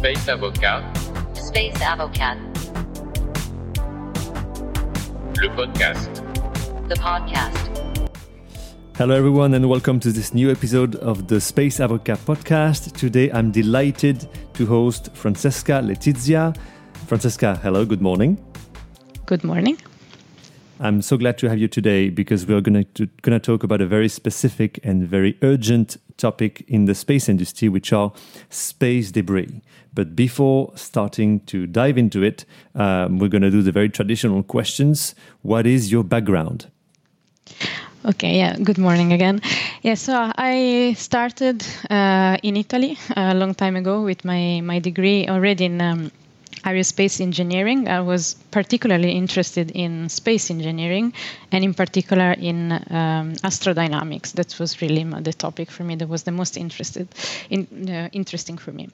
Space 0.00 0.28
Avocat, 0.28 0.82
Space 1.34 1.82
Avocat, 1.82 2.38
le 5.36 5.48
podcast. 5.50 6.22
the 6.88 6.94
podcast. 6.94 8.08
Hello, 8.96 9.14
everyone, 9.14 9.52
and 9.52 9.68
welcome 9.68 10.00
to 10.00 10.10
this 10.10 10.32
new 10.32 10.50
episode 10.50 10.96
of 10.96 11.28
the 11.28 11.38
Space 11.38 11.80
Avocat 11.80 12.18
podcast. 12.20 12.96
Today, 12.96 13.30
I'm 13.30 13.50
delighted 13.50 14.26
to 14.54 14.64
host 14.64 15.10
Francesca 15.12 15.82
Letizia. 15.84 16.56
Francesca, 17.06 17.60
hello, 17.62 17.84
good 17.84 18.00
morning. 18.00 18.38
Good 19.26 19.44
morning. 19.44 19.76
I'm 20.82 21.02
so 21.02 21.18
glad 21.18 21.36
to 21.38 21.48
have 21.50 21.58
you 21.58 21.68
today 21.68 22.08
because 22.08 22.46
we're 22.46 22.62
going 22.62 22.86
to 22.94 23.06
going 23.20 23.38
to 23.38 23.38
talk 23.38 23.62
about 23.62 23.82
a 23.82 23.86
very 23.86 24.08
specific 24.08 24.80
and 24.82 25.06
very 25.06 25.36
urgent 25.42 25.98
topic 26.16 26.64
in 26.68 26.86
the 26.86 26.94
space 26.94 27.28
industry, 27.28 27.68
which 27.68 27.92
are 27.92 28.12
space 28.48 29.12
debris. 29.12 29.60
But 29.92 30.16
before 30.16 30.72
starting 30.76 31.40
to 31.40 31.66
dive 31.66 31.98
into 31.98 32.22
it, 32.22 32.46
um, 32.74 33.18
we're 33.18 33.28
going 33.28 33.42
to 33.42 33.50
do 33.50 33.60
the 33.60 33.72
very 33.72 33.90
traditional 33.90 34.42
questions. 34.42 35.14
What 35.42 35.66
is 35.66 35.92
your 35.92 36.02
background? 36.02 36.70
Okay, 38.06 38.38
yeah, 38.38 38.56
good 38.56 38.78
morning 38.78 39.12
again. 39.12 39.42
Yeah, 39.82 39.96
so 39.96 40.32
I 40.36 40.94
started 40.96 41.62
uh, 41.90 42.38
in 42.42 42.56
Italy 42.56 42.96
a 43.14 43.34
long 43.34 43.52
time 43.52 43.76
ago 43.76 44.02
with 44.02 44.24
my, 44.24 44.62
my 44.62 44.78
degree 44.78 45.28
already 45.28 45.66
in 45.66 45.82
um, 45.82 46.10
aerospace 46.64 47.20
engineering. 47.20 47.88
I 47.88 48.00
was 48.00 48.34
particularly 48.50 49.12
interested 49.12 49.70
in 49.70 50.08
space 50.08 50.50
engineering 50.50 51.12
and, 51.52 51.64
in 51.64 51.74
particular, 51.74 52.32
in 52.32 52.72
um, 52.72 53.34
astrodynamics. 53.42 54.32
That 54.32 54.58
was 54.58 54.80
really 54.82 55.04
the 55.04 55.32
topic 55.32 55.70
for 55.70 55.84
me 55.84 55.96
that 55.96 56.08
was 56.08 56.24
the 56.24 56.32
most 56.32 56.56
interested 56.56 57.08
in, 57.48 57.66
uh, 57.88 58.08
interesting 58.12 58.58
for 58.58 58.72
me. 58.72 58.88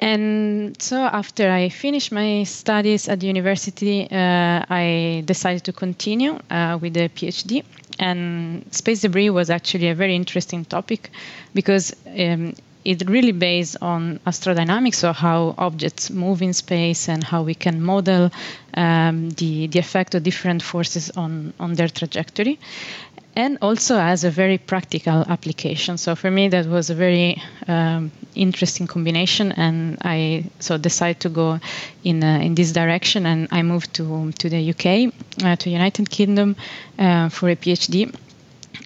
And 0.00 0.80
so, 0.80 0.98
after 0.98 1.50
I 1.50 1.70
finished 1.70 2.12
my 2.12 2.44
studies 2.44 3.08
at 3.08 3.20
the 3.20 3.26
university, 3.26 4.06
uh, 4.10 4.62
I 4.68 5.22
decided 5.24 5.64
to 5.64 5.72
continue 5.72 6.38
uh, 6.50 6.78
with 6.80 6.94
the 6.94 7.08
PhD. 7.08 7.64
And 7.98 8.66
space 8.72 9.00
debris 9.00 9.30
was 9.30 9.48
actually 9.48 9.88
a 9.88 9.94
very 9.94 10.14
interesting 10.14 10.66
topic 10.66 11.10
because 11.54 11.96
um, 12.06 12.52
it 12.86 13.08
really 13.08 13.32
based 13.32 13.76
on 13.82 14.20
astrodynamics, 14.26 14.94
so 14.94 15.12
how 15.12 15.54
objects 15.58 16.08
move 16.08 16.40
in 16.40 16.52
space 16.52 17.08
and 17.08 17.24
how 17.24 17.42
we 17.42 17.54
can 17.54 17.82
model 17.82 18.30
um, 18.74 19.30
the, 19.30 19.66
the 19.66 19.80
effect 19.80 20.14
of 20.14 20.22
different 20.22 20.62
forces 20.62 21.10
on, 21.16 21.52
on 21.58 21.74
their 21.74 21.88
trajectory 21.88 22.60
and 23.34 23.58
also 23.60 23.98
as 23.98 24.24
a 24.24 24.30
very 24.30 24.56
practical 24.56 25.24
application. 25.28 25.98
So 25.98 26.14
for 26.14 26.30
me, 26.30 26.48
that 26.48 26.66
was 26.66 26.88
a 26.88 26.94
very 26.94 27.42
um, 27.68 28.10
interesting 28.34 28.86
combination, 28.86 29.52
and 29.52 29.98
I 30.02 30.44
so 30.58 30.78
decided 30.78 31.20
to 31.20 31.28
go 31.28 31.60
in 32.02 32.24
uh, 32.24 32.38
in 32.42 32.54
this 32.54 32.72
direction, 32.72 33.26
and 33.26 33.48
I 33.50 33.62
moved 33.62 33.92
to 33.94 34.32
to 34.38 34.48
the 34.48 34.70
UK, 34.70 35.12
uh, 35.44 35.56
to 35.56 35.70
United 35.70 36.08
Kingdom, 36.08 36.56
uh, 36.98 37.28
for 37.28 37.50
a 37.50 37.56
PhD. 37.56 38.14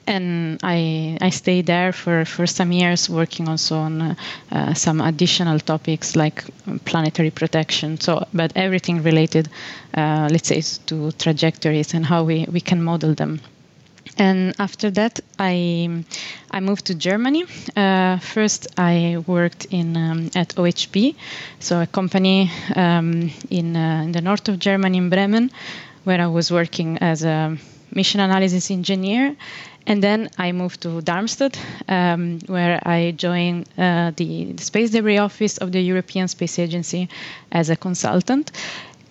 And 0.07 0.59
I, 0.63 1.19
I 1.21 1.31
stayed 1.31 1.67
there 1.67 1.93
for, 1.93 2.25
for 2.25 2.47
some 2.47 2.73
years, 2.73 3.09
working 3.09 3.49
also 3.49 3.77
on 3.79 4.03
uh, 4.03 4.15
uh, 4.51 4.75
some 4.75 5.01
additional 5.01 5.59
topics 5.61 6.17
like 6.17 6.45
planetary 6.85 7.31
protection. 7.31 8.01
So, 8.01 8.27
but 8.35 8.53
everything 8.57 9.03
related, 9.03 9.49
uh, 9.95 10.29
let's 10.31 10.49
say, 10.49 10.63
to 10.87 11.13
trajectories 11.13 11.95
and 11.95 12.05
how 12.05 12.25
we, 12.25 12.47
we 12.51 12.61
can 12.61 12.83
model 12.83 13.15
them 13.15 13.41
and 14.19 14.55
after 14.59 14.91
that 14.91 15.21
i 15.39 15.89
i 16.51 16.61
moved 16.61 16.85
to 16.87 16.95
germany 16.95 17.45
uh, 17.77 18.19
first 18.19 18.67
i 18.77 19.23
worked 19.27 19.67
in 19.71 19.97
um, 19.97 20.31
at 20.35 20.49
OHB 20.57 21.15
so 21.59 21.81
a 21.81 21.87
company 21.87 22.51
um, 22.77 23.31
in, 23.51 23.77
uh, 23.77 24.03
in 24.05 24.13
the 24.13 24.21
north 24.21 24.49
of 24.49 24.59
germany 24.59 24.99
in 24.99 25.11
bremen 25.11 25.51
where 26.05 26.21
i 26.21 26.27
was 26.27 26.51
working 26.51 26.99
as 26.99 27.23
a 27.25 27.57
mission 27.95 28.21
analysis 28.21 28.71
engineer 28.71 29.37
and 29.87 30.03
then 30.03 30.29
I 30.39 30.53
moved 30.53 30.83
to 30.83 31.01
Darmstadt, 31.01 31.59
um, 31.89 32.39
where 32.47 32.81
I 32.87 33.13
joined 33.13 33.69
uh, 33.79 34.13
the, 34.15 34.53
the 34.53 34.63
Space 34.63 34.91
Debris 34.91 35.19
Office 35.19 35.59
of 35.59 35.73
the 35.73 35.81
European 35.81 36.29
Space 36.29 36.59
Agency 36.59 37.09
as 37.51 37.71
a 37.71 37.77
consultant 37.77 38.53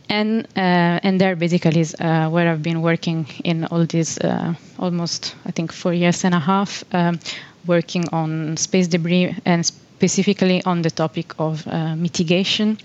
and 0.09 0.45
uh, 0.57 0.99
and 1.05 1.21
there 1.21 1.35
basically 1.35 1.79
is 1.81 1.95
uh, 1.99 2.29
where 2.29 2.49
I've 2.51 2.63
been 2.63 2.81
working 2.81 3.27
in 3.43 3.65
all 3.65 3.85
these 3.85 4.17
uh, 4.17 4.53
almost 4.79 5.35
I 5.45 5.51
think 5.51 5.71
four 5.71 5.93
years 5.93 6.23
and 6.25 6.33
a 6.33 6.39
half, 6.39 6.83
um, 6.93 7.19
working 7.67 8.05
on 8.11 8.57
space 8.57 8.87
debris 8.87 9.35
and 9.45 9.65
specifically 9.65 10.63
on 10.63 10.81
the 10.81 10.89
topic 10.89 11.33
of 11.39 11.67
uh, 11.67 11.95
mitigation. 11.95 12.77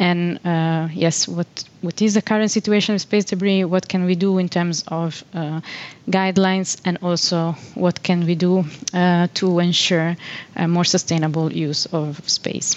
And 0.00 0.44
uh, 0.44 0.88
yes, 0.92 1.28
what 1.28 1.46
what 1.82 2.02
is 2.02 2.14
the 2.14 2.22
current 2.22 2.50
situation 2.50 2.94
of 2.96 3.00
space 3.00 3.24
debris? 3.26 3.64
What 3.64 3.86
can 3.88 4.04
we 4.04 4.16
do 4.16 4.38
in 4.38 4.48
terms 4.48 4.82
of 4.88 5.22
uh, 5.34 5.60
guidelines, 6.08 6.80
and 6.84 6.98
also 7.02 7.52
what 7.74 8.02
can 8.02 8.26
we 8.26 8.34
do 8.34 8.64
to 9.34 9.58
ensure 9.60 10.16
a 10.56 10.66
more 10.66 10.84
sustainable 10.84 11.52
use 11.52 11.86
of 11.92 12.28
space? 12.28 12.74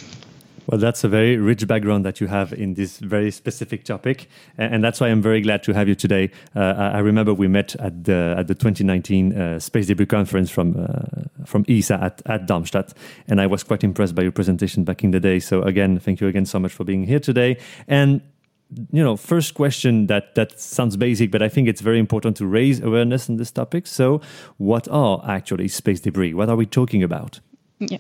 Well, 0.67 0.79
that's 0.79 1.03
a 1.03 1.09
very 1.09 1.37
rich 1.37 1.67
background 1.67 2.05
that 2.05 2.21
you 2.21 2.27
have 2.27 2.53
in 2.53 2.75
this 2.75 2.99
very 2.99 3.31
specific 3.31 3.83
topic, 3.83 4.29
and, 4.57 4.83
that's 4.83 4.99
why 4.99 5.07
I'm 5.07 5.21
very 5.21 5.41
glad 5.41 5.63
to 5.63 5.73
have 5.73 5.87
you 5.87 5.95
today. 5.95 6.29
Uh, 6.55 6.59
I 6.59 6.87
I 6.93 6.99
remember 6.99 7.33
we 7.33 7.47
met 7.47 7.75
at 7.77 8.03
the 8.03 8.35
at 8.37 8.47
the 8.47 8.55
2019 8.55 9.33
uh, 9.33 9.59
Space 9.59 9.87
Debris 9.87 10.05
Conference 10.05 10.49
from 10.49 10.75
uh, 10.77 11.45
from 11.45 11.65
ESA 11.67 12.01
at, 12.01 12.21
at 12.25 12.45
Darmstadt, 12.45 12.93
and 13.27 13.41
I 13.41 13.47
was 13.47 13.63
quite 13.63 13.83
impressed 13.83 14.15
by 14.15 14.23
your 14.23 14.31
presentation 14.31 14.83
back 14.83 15.03
in 15.03 15.11
the 15.11 15.19
day. 15.19 15.39
So 15.39 15.61
again, 15.63 15.99
thank 15.99 16.21
you 16.21 16.27
again 16.27 16.45
so 16.45 16.59
much 16.59 16.73
for 16.73 16.83
being 16.83 17.03
here 17.03 17.19
today. 17.19 17.57
And 17.87 18.21
you 18.91 19.03
know, 19.03 19.17
first 19.17 19.53
question 19.53 20.07
that 20.07 20.35
that 20.35 20.59
sounds 20.59 20.97
basic, 20.97 21.31
but 21.31 21.41
I 21.41 21.49
think 21.49 21.67
it's 21.67 21.81
very 21.81 21.99
important 21.99 22.37
to 22.37 22.45
raise 22.45 22.79
awareness 22.81 23.29
on 23.29 23.37
this 23.37 23.51
topic. 23.51 23.87
So, 23.87 24.21
what 24.57 24.87
are 24.89 25.23
actually 25.27 25.67
space 25.67 26.01
debris? 26.01 26.33
What 26.33 26.49
are 26.49 26.55
we 26.55 26.65
talking 26.65 27.03
about? 27.03 27.39
Yeah. 27.79 27.97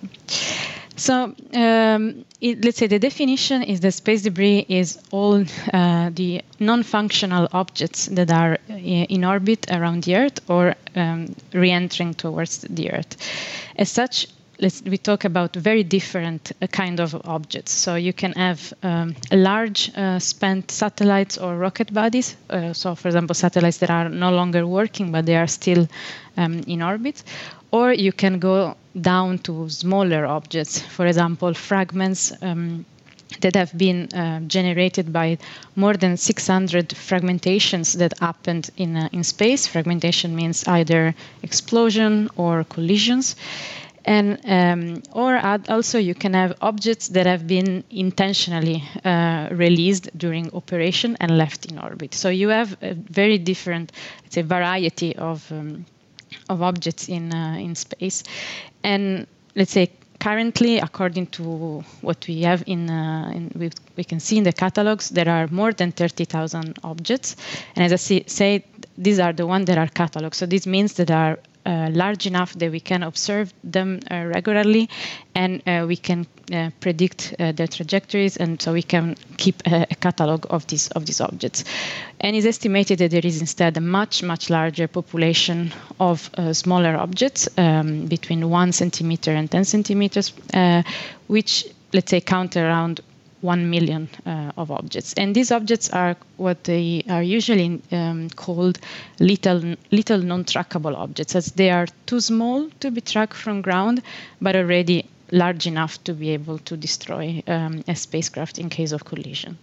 So 0.95 1.33
um, 1.53 2.25
it, 2.39 2.63
let's 2.63 2.77
say 2.77 2.87
the 2.87 2.99
definition 2.99 3.63
is 3.63 3.79
that 3.79 3.93
space 3.93 4.21
debris 4.21 4.65
is 4.69 4.99
all 5.11 5.43
uh, 5.73 6.11
the 6.13 6.41
non-functional 6.59 7.47
objects 7.51 8.05
that 8.07 8.31
are 8.31 8.59
in 8.69 9.25
orbit 9.25 9.71
around 9.71 10.03
the 10.03 10.15
Earth 10.15 10.39
or 10.49 10.75
um, 10.95 11.35
re-entering 11.53 12.13
towards 12.13 12.61
the 12.61 12.91
Earth. 12.91 13.17
As 13.75 13.89
such, 13.89 14.27
we 14.85 14.97
talk 14.97 15.25
about 15.25 15.55
very 15.55 15.83
different 15.83 16.51
uh, 16.61 16.67
kind 16.67 16.99
of 16.99 17.15
objects. 17.25 17.71
So 17.71 17.95
you 17.95 18.13
can 18.13 18.33
have 18.33 18.73
um, 18.83 19.15
large 19.31 19.91
uh, 19.95 20.19
spent 20.19 20.71
satellites 20.71 21.37
or 21.37 21.57
rocket 21.57 21.93
bodies. 21.93 22.35
Uh, 22.49 22.73
so, 22.73 22.95
for 22.95 23.07
example, 23.07 23.33
satellites 23.33 23.77
that 23.79 23.89
are 23.89 24.09
no 24.09 24.31
longer 24.31 24.65
working 24.65 25.11
but 25.11 25.25
they 25.25 25.35
are 25.35 25.47
still 25.47 25.87
um, 26.37 26.61
in 26.67 26.81
orbit, 26.81 27.23
or 27.73 27.91
you 27.91 28.13
can 28.13 28.37
go 28.37 28.75
down 29.01 29.39
to 29.39 29.67
smaller 29.67 30.27
objects, 30.27 30.79
for 30.79 31.07
example, 31.07 31.53
fragments. 31.53 32.31
Um, 32.41 32.85
that 33.41 33.55
have 33.55 33.75
been 33.75 34.07
uh, 34.13 34.39
generated 34.41 35.11
by 35.11 35.39
more 35.75 35.95
than 35.95 36.15
600 36.15 36.89
fragmentations 36.89 37.97
that 37.97 38.13
happened 38.19 38.69
in, 38.77 38.95
uh, 38.95 39.09
in 39.11 39.23
space. 39.23 39.65
Fragmentation 39.65 40.35
means 40.35 40.67
either 40.67 41.15
explosion 41.41 42.29
or 42.37 42.63
collisions. 42.63 43.35
And 44.05 44.39
um, 44.45 45.01
or 45.13 45.41
also 45.67 45.97
you 45.97 46.13
can 46.13 46.35
have 46.35 46.53
objects 46.61 47.07
that 47.07 47.25
have 47.25 47.47
been 47.47 47.83
intentionally 47.89 48.83
uh, 49.03 49.47
released 49.51 50.15
during 50.15 50.53
operation 50.53 51.17
and 51.19 51.35
left 51.35 51.65
in 51.65 51.79
orbit. 51.79 52.13
So 52.13 52.29
you 52.29 52.49
have 52.49 52.77
a 52.83 52.93
very 52.93 53.39
different, 53.39 53.93
it's 54.25 54.37
a 54.37 54.43
variety 54.43 55.15
of 55.15 55.51
um, 55.51 55.85
of 56.49 56.61
objects 56.61 57.09
in 57.09 57.33
uh, 57.33 57.57
in 57.59 57.75
space, 57.75 58.23
and 58.83 59.27
let's 59.55 59.71
say 59.71 59.89
currently, 60.23 60.79
according 60.79 61.27
to 61.27 61.83
what 62.01 62.25
we 62.27 62.41
have 62.43 62.63
in, 62.65 62.89
uh, 62.89 63.29
in 63.35 63.51
we, 63.55 63.69
we, 63.97 64.03
can 64.05 64.21
see 64.21 64.37
in 64.37 64.45
the 64.45 64.53
catalogs, 64.53 65.09
there 65.09 65.27
are 65.27 65.47
more 65.47 65.73
than 65.73 65.91
30,000 65.91 66.79
objects. 66.83 67.35
And 67.75 67.83
as 67.83 67.91
I 67.91 67.97
see, 67.97 68.23
say, 68.27 68.63
these 68.97 69.19
are 69.19 69.33
the 69.33 69.45
ones 69.45 69.65
that 69.65 69.77
are 69.77 69.87
cataloged. 69.87 70.35
So 70.35 70.45
this 70.45 70.65
means 70.65 70.93
that 70.93 71.11
are 71.11 71.39
large 71.65 72.27
enough 72.27 72.53
that 72.53 72.71
we 72.71 72.79
can 72.79 73.03
observe 73.03 73.53
them 73.63 73.99
uh, 74.11 74.25
regularly 74.33 74.89
and 75.35 75.61
uh, 75.67 75.85
we 75.87 75.95
can 75.95 76.25
uh, 76.53 76.69
predict 76.79 77.33
uh, 77.39 77.51
their 77.51 77.67
trajectories 77.67 78.37
and 78.37 78.61
so 78.61 78.73
we 78.73 78.83
can 78.83 79.15
keep 79.37 79.61
a, 79.65 79.87
a, 79.89 79.95
catalog 79.95 80.45
of 80.49 80.67
these 80.67 80.89
of 80.89 81.05
these 81.05 81.21
objects. 81.21 81.63
And 82.19 82.35
it's 82.35 82.45
estimated 82.45 82.99
that 82.99 83.11
there 83.11 83.25
is 83.25 83.39
instead 83.39 83.77
a 83.77 83.81
much 83.81 84.23
much 84.23 84.49
larger 84.49 84.87
population 84.87 85.73
of 85.99 86.29
uh, 86.37 86.53
smaller 86.53 86.97
objects 86.97 87.47
um, 87.57 88.07
between 88.07 88.49
one 88.49 88.71
centimeter 88.71 89.31
and 89.31 89.49
10 89.49 89.65
centimeters 89.65 90.33
which 91.27 91.65
let's 91.93 92.09
say 92.09 92.21
count 92.21 92.57
around 92.57 93.01
1 93.43 93.69
million 93.69 94.09
uh, 94.25 94.51
of 94.57 94.71
objects. 94.71 95.13
And 95.13 95.35
these 95.35 95.51
objects 95.51 95.89
are 95.89 96.15
what 96.37 96.63
they 96.63 97.03
are 97.09 97.21
usually 97.21 97.81
um, 97.91 98.29
called 98.29 98.79
little, 99.19 99.75
little 99.91 100.19
non 100.19 100.45
trackable 100.45 100.95
objects, 100.95 101.35
as 101.35 101.51
they 101.51 101.69
are 101.69 101.87
too 102.05 102.21
small 102.21 102.69
to 102.79 102.91
be 102.91 103.01
tracked 103.01 103.35
from 103.35 103.61
ground, 103.61 104.01
but 104.41 104.55
already 104.55 105.05
large 105.31 105.67
enough 105.67 106.03
to 106.03 106.13
be 106.13 106.29
able 106.29 106.59
to 106.59 106.77
destroy 106.77 107.43
um, 107.47 107.83
a 107.87 107.95
spacecraft 107.95 108.59
in 108.59 108.69
case 108.69 108.91
of 108.91 109.03
collision. 109.03 109.57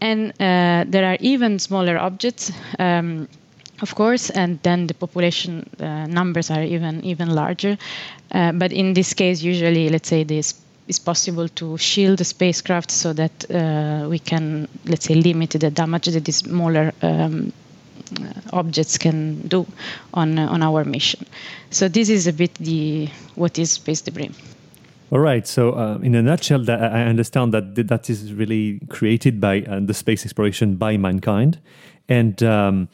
And 0.00 0.30
uh, 0.40 0.84
there 0.88 1.04
are 1.04 1.16
even 1.20 1.58
smaller 1.58 1.98
objects. 1.98 2.52
Um, 2.78 3.28
of 3.82 3.94
course, 3.94 4.30
and 4.30 4.58
then 4.62 4.86
the 4.86 4.94
population 4.94 5.68
uh, 5.80 6.06
numbers 6.06 6.50
are 6.50 6.62
even 6.62 7.04
even 7.04 7.28
larger. 7.34 7.76
Uh, 8.32 8.52
but 8.52 8.72
in 8.72 8.94
this 8.94 9.12
case, 9.12 9.42
usually, 9.42 9.90
let's 9.90 10.08
say 10.08 10.24
this 10.24 10.54
is 10.88 10.98
possible 10.98 11.48
to 11.48 11.76
shield 11.78 12.18
the 12.18 12.24
spacecraft 12.24 12.90
so 12.90 13.12
that 13.12 13.50
uh, 13.50 14.06
we 14.08 14.18
can, 14.18 14.68
let's 14.84 15.06
say, 15.06 15.14
limit 15.14 15.50
the 15.50 15.70
damage 15.70 16.06
that 16.06 16.24
these 16.24 16.36
smaller 16.36 16.92
um, 17.02 17.52
uh, 18.20 18.32
objects 18.52 18.98
can 18.98 19.40
do 19.48 19.66
on 20.14 20.38
uh, 20.38 20.46
on 20.48 20.62
our 20.62 20.84
mission. 20.84 21.26
So 21.70 21.88
this 21.88 22.08
is 22.08 22.26
a 22.26 22.32
bit 22.32 22.54
the 22.54 23.08
what 23.34 23.58
is 23.58 23.72
space 23.72 24.00
debris. 24.02 24.30
All 25.10 25.20
right. 25.20 25.46
So, 25.46 25.72
uh, 25.72 25.98
in 26.02 26.14
a 26.14 26.22
nutshell, 26.22 26.64
that 26.64 26.82
I 26.82 27.04
understand 27.04 27.54
that 27.54 27.74
that 27.76 28.10
is 28.10 28.32
really 28.32 28.80
created 28.88 29.40
by 29.40 29.62
uh, 29.62 29.80
the 29.80 29.94
space 29.94 30.24
exploration 30.24 30.76
by 30.76 30.96
mankind, 30.96 31.60
and 32.08 32.42
um, 32.42 32.88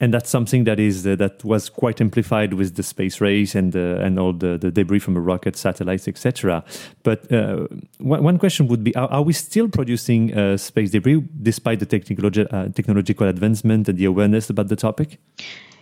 and 0.00 0.12
that's 0.12 0.28
something 0.28 0.64
that 0.64 0.80
is 0.80 1.06
uh, 1.06 1.14
that 1.16 1.44
was 1.44 1.68
quite 1.68 2.00
amplified 2.00 2.54
with 2.54 2.74
the 2.74 2.82
space 2.82 3.20
race 3.20 3.54
and 3.54 3.76
uh, 3.76 4.04
and 4.04 4.18
all 4.18 4.32
the, 4.32 4.58
the 4.58 4.70
debris 4.70 4.98
from 4.98 5.14
the 5.14 5.20
rocket, 5.20 5.56
satellites, 5.56 6.08
etc. 6.08 6.64
But 7.02 7.30
uh, 7.32 7.68
one, 7.98 8.22
one 8.22 8.38
question 8.38 8.66
would 8.68 8.82
be: 8.82 8.94
Are, 8.96 9.08
are 9.08 9.22
we 9.22 9.32
still 9.32 9.68
producing 9.68 10.36
uh, 10.36 10.56
space 10.56 10.90
debris 10.90 11.22
despite 11.42 11.78
the 11.78 11.86
technologi- 11.86 12.52
uh, 12.52 12.68
technological 12.72 13.28
advancement 13.28 13.88
and 13.88 13.98
the 13.98 14.04
awareness 14.06 14.50
about 14.50 14.68
the 14.68 14.76
topic? 14.76 15.18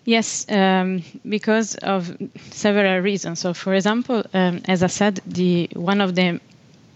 Yes, 0.05 0.47
um, 0.51 1.03
because 1.29 1.77
of 1.77 2.17
several 2.51 3.01
reasons. 3.01 3.39
So, 3.39 3.55
for 3.55 3.73
example, 3.73 4.25
um, 4.35 4.61
as 4.67 4.83
I 4.83 4.89
said, 4.89 5.21
the 5.27 5.71
one 5.75 6.01
of 6.01 6.17
the 6.17 6.41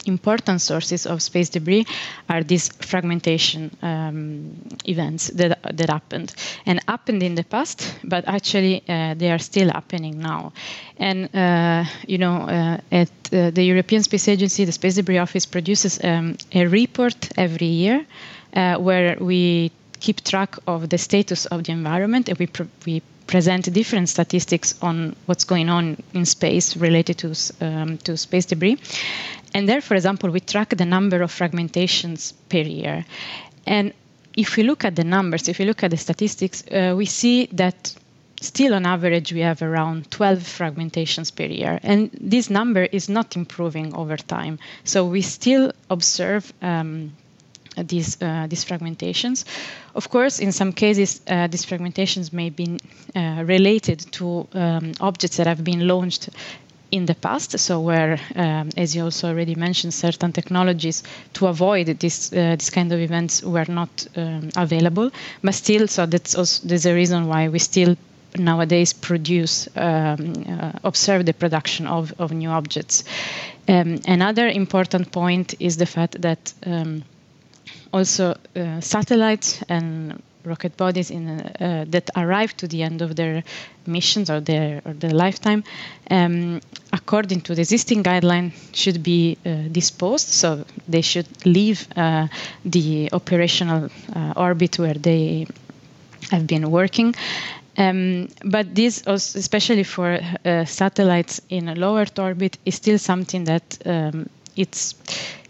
important 0.07 0.61
sources 0.61 1.07
of 1.07 1.23
space 1.23 1.49
debris 1.51 1.87
are 2.29 2.43
these 2.43 2.69
fragmentation 2.69 3.71
um, 3.83 4.57
events 4.85 5.29
that, 5.29 5.59
that 5.77 5.89
happened 5.91 6.35
and 6.65 6.81
happened 6.89 7.23
in 7.23 7.35
the 7.35 7.45
past, 7.45 7.99
but 8.05 8.25
actually 8.27 8.83
uh, 8.89 9.15
they 9.15 9.31
are 9.31 9.39
still 9.39 9.69
happening 9.69 10.19
now. 10.19 10.53
And 10.97 11.35
uh, 11.35 11.85
you 12.07 12.19
know, 12.19 12.37
uh, 12.43 12.81
at 12.91 13.11
uh, 13.33 13.51
the 13.51 13.65
European 13.65 14.03
Space 14.03 14.29
Agency, 14.29 14.65
the 14.65 14.73
Space 14.73 14.95
Debris 14.95 15.19
Office 15.19 15.47
produces 15.47 16.03
um, 16.03 16.37
a 16.53 16.67
report 16.67 17.31
every 17.37 17.67
year 17.67 18.07
uh, 18.55 18.77
where 18.77 19.17
we 19.21 19.73
keep 20.01 20.23
track 20.23 20.57
of 20.67 20.89
the 20.89 20.99
status 20.99 21.47
of 21.47 21.65
the 21.65 21.73
environment 21.73 22.29
and 22.29 22.39
we, 22.39 22.47
pr- 22.47 22.65
we 22.85 23.03
present 23.27 23.73
different 23.73 24.09
statistics 24.09 24.75
on 24.83 25.17
what's 25.27 25.45
going 25.45 25.69
on 25.69 25.97
in 26.15 26.25
space 26.25 26.77
related 26.77 27.19
to, 27.19 27.35
um, 27.61 27.99
to 27.99 28.17
space 28.17 28.47
debris. 28.47 28.79
And 29.57 29.67
there, 29.67 29.81
for 29.81 29.95
example, 29.95 30.29
we 30.29 30.41
track 30.41 30.77
the 30.77 30.85
number 30.85 31.23
of 31.23 31.33
fragmentations 31.33 32.35
per 32.51 32.59
year. 32.59 33.07
And 33.67 33.95
if 34.37 34.55
we 34.55 34.63
look 34.65 34.85
at 34.85 34.95
the 34.97 35.03
numbers, 35.03 35.49
if 35.49 35.59
we 35.59 35.65
look 35.65 35.83
at 35.83 35.91
the 35.91 35.97
statistics, 35.97 36.63
uh, 36.71 36.93
we 36.95 37.07
see 37.07 37.47
that 37.53 37.95
still 38.43 38.75
on 38.75 38.85
average 38.85 39.33
we 39.33 39.41
have 39.41 39.63
around 39.63 40.11
12 40.11 40.41
fragmentations 40.41 41.35
per 41.35 41.45
year. 41.45 41.81
And 41.83 42.11
this 42.21 42.51
number 42.51 42.83
is 42.83 43.09
not 43.09 43.35
improving 43.35 43.95
over 43.95 44.19
time. 44.19 44.59
So 44.85 45.07
we 45.07 45.23
still 45.23 45.73
observe. 45.89 46.53
Um, 46.61 47.17
these 47.77 48.17
uh, 48.23 48.47
these 48.49 48.65
fragmentations. 48.65 49.45
Of 49.95 50.09
course, 50.09 50.39
in 50.39 50.51
some 50.53 50.73
cases, 50.73 51.21
uh, 51.29 51.47
these 51.47 51.67
fragmentations 51.67 52.33
may 52.33 52.49
be 52.49 52.79
uh, 53.15 53.43
related 53.45 54.01
to 54.13 54.49
um, 54.55 54.93
objects 55.01 55.37
that 55.37 55.47
have 55.47 55.63
been 55.63 55.87
launched 55.87 56.31
in 56.91 57.07
the 57.07 57.15
past. 57.15 57.59
So, 57.59 57.81
where, 57.81 58.19
um, 58.35 58.71
as 58.77 58.95
you 58.95 59.05
also 59.05 59.29
already 59.29 59.55
mentioned, 59.55 59.95
certain 59.95 60.33
technologies 60.33 61.03
to 61.35 61.47
avoid 61.47 61.87
this 61.87 62.33
uh, 62.33 62.57
this 62.57 62.71
kind 62.71 62.93
of 62.93 63.01
events 63.01 63.43
were 63.43 63.67
not 63.69 64.07
um, 64.17 64.51
available. 64.57 65.11
But 65.43 65.55
still, 65.55 65.89
so 65.89 66.07
that's 66.07 66.35
also 66.35 66.67
there's 66.69 66.87
a 66.87 66.95
reason 66.95 67.27
why 67.27 67.49
we 67.49 67.59
still 67.59 67.97
nowadays 68.39 68.93
produce 68.93 69.69
um, 69.77 70.45
uh, 70.49 70.73
observe 70.85 71.25
the 71.25 71.33
production 71.33 71.87
of, 71.87 72.13
of 72.19 72.33
new 72.33 72.51
objects. 72.51 73.05
Um, 73.69 74.01
another 74.07 74.47
important 74.47 75.11
point 75.11 75.55
is 75.59 75.77
the 75.77 75.87
fact 75.87 76.21
that 76.23 76.53
um, 76.67 77.03
also 77.93 78.37
uh, 78.55 78.81
satellites 78.81 79.63
and 79.69 80.23
rocket 80.47 80.77
bodies 80.77 81.11
in, 81.11 81.29
uh, 81.29 81.85
that 81.89 82.11
arrive 82.17 82.57
to 82.59 82.67
the 82.69 82.83
end 82.83 83.03
of 83.03 83.17
their 83.17 83.43
missions 83.87 84.31
or 84.31 84.41
their 84.41 84.81
or 84.87 84.93
their 84.93 85.11
lifetime, 85.11 85.65
um, 86.11 86.61
according 86.93 87.41
to 87.43 87.55
the 87.55 87.61
existing 87.63 88.03
guideline, 88.03 88.53
should 88.73 89.03
be 89.03 89.37
uh, 89.45 89.69
disposed. 89.73 90.29
So 90.29 90.65
they 90.89 91.03
should 91.03 91.27
leave 91.45 91.87
uh, 91.97 92.29
the 92.65 93.09
operational 93.13 93.91
uh, 94.15 94.33
orbit 94.37 94.79
where 94.79 94.95
they 94.95 95.47
have 96.31 96.47
been 96.47 96.71
working. 96.71 97.15
Um, 97.79 98.29
but 98.45 98.75
this, 98.75 99.03
especially 99.07 99.85
for 99.85 100.19
uh, 100.45 100.65
satellites 100.65 101.41
in 101.51 101.69
a 101.69 101.75
low 101.75 101.99
Earth 101.99 102.19
orbit, 102.19 102.57
is 102.65 102.75
still 102.75 102.99
something 102.99 103.45
that 103.45 103.79
um, 103.85 104.29
it's 104.57 104.95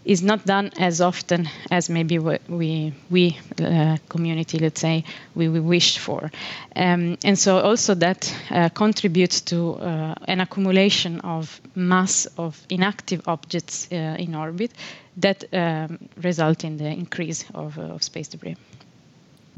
is 0.07 0.23
not 0.23 0.45
done 0.45 0.71
as 0.79 1.01
often 1.01 1.49
as 1.69 1.89
maybe 1.89 2.17
we 2.17 2.93
we 3.09 3.37
uh, 3.61 3.97
community 4.07 4.57
let's 4.57 4.79
say 4.79 5.03
we, 5.35 5.49
we 5.49 5.59
wish 5.59 5.97
for. 5.97 6.31
Um, 6.75 7.17
and 7.23 7.37
so 7.37 7.59
also 7.59 7.93
that 7.95 8.33
uh, 8.49 8.69
contributes 8.69 9.41
to 9.41 9.73
uh, 9.73 10.15
an 10.27 10.39
accumulation 10.39 11.19
of 11.21 11.61
mass 11.75 12.25
of 12.37 12.65
inactive 12.69 13.21
objects 13.27 13.87
uh, 13.91 14.15
in 14.17 14.33
orbit 14.33 14.71
that 15.17 15.43
um, 15.53 15.99
result 16.23 16.63
in 16.63 16.77
the 16.77 16.87
increase 16.87 17.45
of, 17.53 17.77
uh, 17.77 17.81
of 17.81 18.01
space 18.01 18.29
debris. 18.29 18.55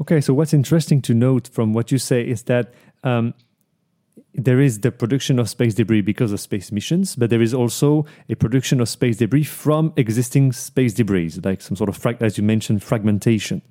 Okay 0.00 0.20
so 0.20 0.34
what's 0.34 0.52
interesting 0.52 1.00
to 1.02 1.14
note 1.14 1.48
from 1.48 1.72
what 1.72 1.92
you 1.92 1.98
say 1.98 2.22
is 2.22 2.42
that 2.42 2.72
um, 3.04 3.34
there 4.34 4.60
is 4.60 4.80
the 4.80 4.92
production 4.92 5.38
of 5.38 5.48
space 5.48 5.74
debris 5.74 6.02
because 6.02 6.32
of 6.32 6.40
space 6.40 6.70
missions, 6.70 7.16
but 7.16 7.30
there 7.30 7.42
is 7.42 7.52
also 7.52 8.06
a 8.28 8.34
production 8.36 8.80
of 8.80 8.88
space 8.88 9.16
debris 9.16 9.44
from 9.44 9.92
existing 9.96 10.52
space 10.52 10.94
debris, 10.94 11.32
like 11.44 11.60
some 11.60 11.76
sort 11.76 11.88
of, 11.88 12.22
as 12.22 12.38
you 12.38 12.44
mentioned, 12.44 12.82
fragmentation. 12.82 13.62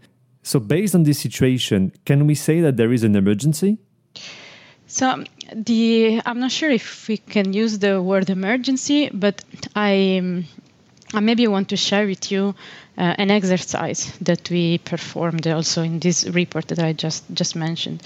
So, 0.44 0.60
based 0.60 0.96
on 0.96 1.04
this 1.04 1.20
situation, 1.20 1.92
can 2.06 2.28
we 2.28 2.36
say 2.36 2.62
that 2.62 2.78
there 2.78 2.92
is 2.92 3.04
an 3.04 3.16
emergency? 3.16 3.78
So, 4.88 5.10
um, 5.10 5.26
the 5.54 6.22
I'm 6.26 6.40
not 6.40 6.52
sure 6.52 6.70
if 6.70 7.08
we 7.08 7.18
can 7.18 7.54
use 7.54 7.80
the 7.80 8.02
word 8.02 8.30
emergency, 8.30 9.10
but 9.14 9.44
I 9.76 10.18
um, 10.18 10.45
I 11.14 11.19
maybe 11.19 11.48
want 11.48 11.69
to 11.69 11.78
share 11.78 12.06
with 12.06 12.31
you 12.31 12.56
uh, 13.00 13.16
an 13.18 13.32
exercise 13.32 14.12
that 14.22 14.50
we 14.50 14.78
performed 14.80 15.48
also 15.48 15.82
in 15.84 16.00
this 16.00 16.28
report 16.28 16.68
that 16.68 16.80
I 16.80 16.94
just 16.94 17.24
just 17.34 17.56
mentioned. 17.56 18.04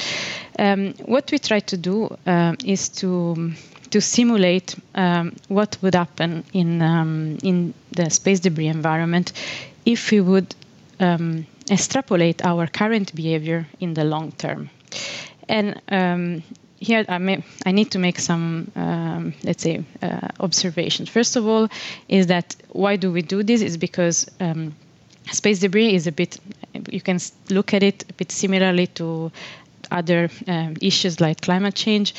Um, 0.59 0.93
what 1.05 1.31
we 1.31 1.39
try 1.39 1.59
to 1.61 1.77
do 1.77 2.15
uh, 2.27 2.55
is 2.63 2.89
to 2.89 3.53
to 3.89 4.01
simulate 4.01 4.75
um, 4.95 5.35
what 5.47 5.77
would 5.81 5.95
happen 5.95 6.43
in 6.53 6.81
um, 6.81 7.37
in 7.43 7.73
the 7.91 8.09
space 8.09 8.39
debris 8.39 8.67
environment 8.67 9.33
if 9.85 10.11
we 10.11 10.21
would 10.21 10.55
um, 10.99 11.45
extrapolate 11.71 12.45
our 12.45 12.67
current 12.67 13.15
behavior 13.15 13.67
in 13.79 13.93
the 13.93 14.03
long 14.03 14.31
term. 14.31 14.69
And 15.49 15.81
um, 15.89 16.43
here 16.79 17.05
I, 17.07 17.17
may, 17.17 17.43
I 17.65 17.71
need 17.71 17.91
to 17.91 17.99
make 17.99 18.19
some, 18.19 18.71
um, 18.75 19.33
let's 19.43 19.63
say, 19.63 19.83
uh, 20.01 20.27
observations. 20.39 21.09
First 21.09 21.35
of 21.35 21.47
all, 21.47 21.69
is 22.07 22.27
that 22.27 22.55
why 22.69 22.97
do 22.97 23.11
we 23.11 23.21
do 23.21 23.43
this? 23.43 23.61
Is 23.61 23.77
because 23.77 24.29
um, 24.39 24.73
space 25.31 25.59
debris 25.59 25.93
is 25.93 26.07
a 26.07 26.11
bit, 26.11 26.37
you 26.89 27.01
can 27.01 27.19
look 27.49 27.73
at 27.73 27.83
it 27.83 28.05
a 28.09 28.13
bit 28.13 28.31
similarly 28.31 28.87
to 28.87 29.31
other 29.91 30.29
um, 30.47 30.75
issues 30.81 31.19
like 31.21 31.41
climate 31.41 31.75
change 31.75 32.13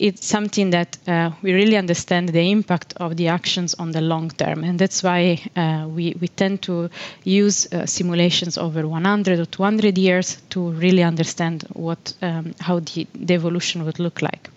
it's 0.00 0.26
something 0.26 0.70
that 0.70 0.96
uh, 1.06 1.30
we 1.42 1.52
really 1.52 1.76
understand 1.76 2.30
the 2.30 2.50
impact 2.50 2.94
of 2.96 3.16
the 3.18 3.28
actions 3.28 3.74
on 3.74 3.92
the 3.92 4.00
long 4.00 4.30
term, 4.30 4.64
and 4.64 4.78
that's 4.78 5.02
why 5.02 5.38
uh, 5.56 5.86
we 5.88 6.16
we 6.20 6.28
tend 6.28 6.62
to 6.62 6.88
use 7.24 7.68
uh, 7.72 7.84
simulations 7.86 8.56
over 8.56 8.88
100 8.88 9.38
or 9.38 9.44
200 9.44 9.98
years 9.98 10.38
to 10.48 10.70
really 10.70 11.02
understand 11.02 11.64
what 11.74 12.14
um, 12.22 12.54
how 12.60 12.80
the, 12.80 13.06
the 13.14 13.34
evolution 13.34 13.84
would 13.84 13.98
look 13.98 14.22
like. 14.22 14.48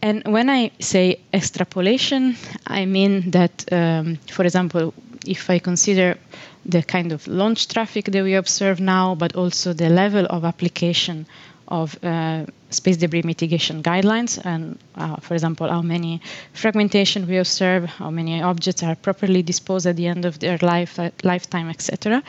And 0.00 0.22
when 0.26 0.48
I 0.48 0.70
say 0.80 1.18
extrapolation, 1.32 2.36
I 2.66 2.86
mean 2.86 3.30
that, 3.32 3.64
um, 3.72 4.16
for 4.30 4.44
example, 4.44 4.94
if 5.26 5.50
I 5.50 5.58
consider 5.58 6.16
the 6.64 6.82
kind 6.82 7.12
of 7.12 7.26
launch 7.26 7.68
traffic 7.68 8.06
that 8.06 8.22
we 8.22 8.34
observe 8.34 8.80
now, 8.80 9.14
but 9.14 9.34
also 9.34 9.72
the 9.72 9.88
level 9.88 10.26
of 10.28 10.44
application 10.44 11.26
of 11.68 12.02
uh, 12.02 12.46
space 12.70 12.96
debris 12.96 13.22
mitigation 13.22 13.82
guidelines 13.82 14.42
and, 14.44 14.78
uh, 14.94 15.16
for 15.16 15.34
example, 15.34 15.68
how 15.68 15.82
many 15.82 16.20
fragmentation 16.54 17.26
we 17.26 17.36
observe, 17.36 17.84
how 17.84 18.10
many 18.10 18.42
objects 18.42 18.82
are 18.82 18.94
properly 18.94 19.42
disposed 19.42 19.86
at 19.86 19.96
the 19.96 20.06
end 20.06 20.24
of 20.24 20.38
their 20.38 20.58
life, 20.62 20.98
uh, 20.98 21.10
lifetime, 21.22 21.68
etc. 21.68 22.22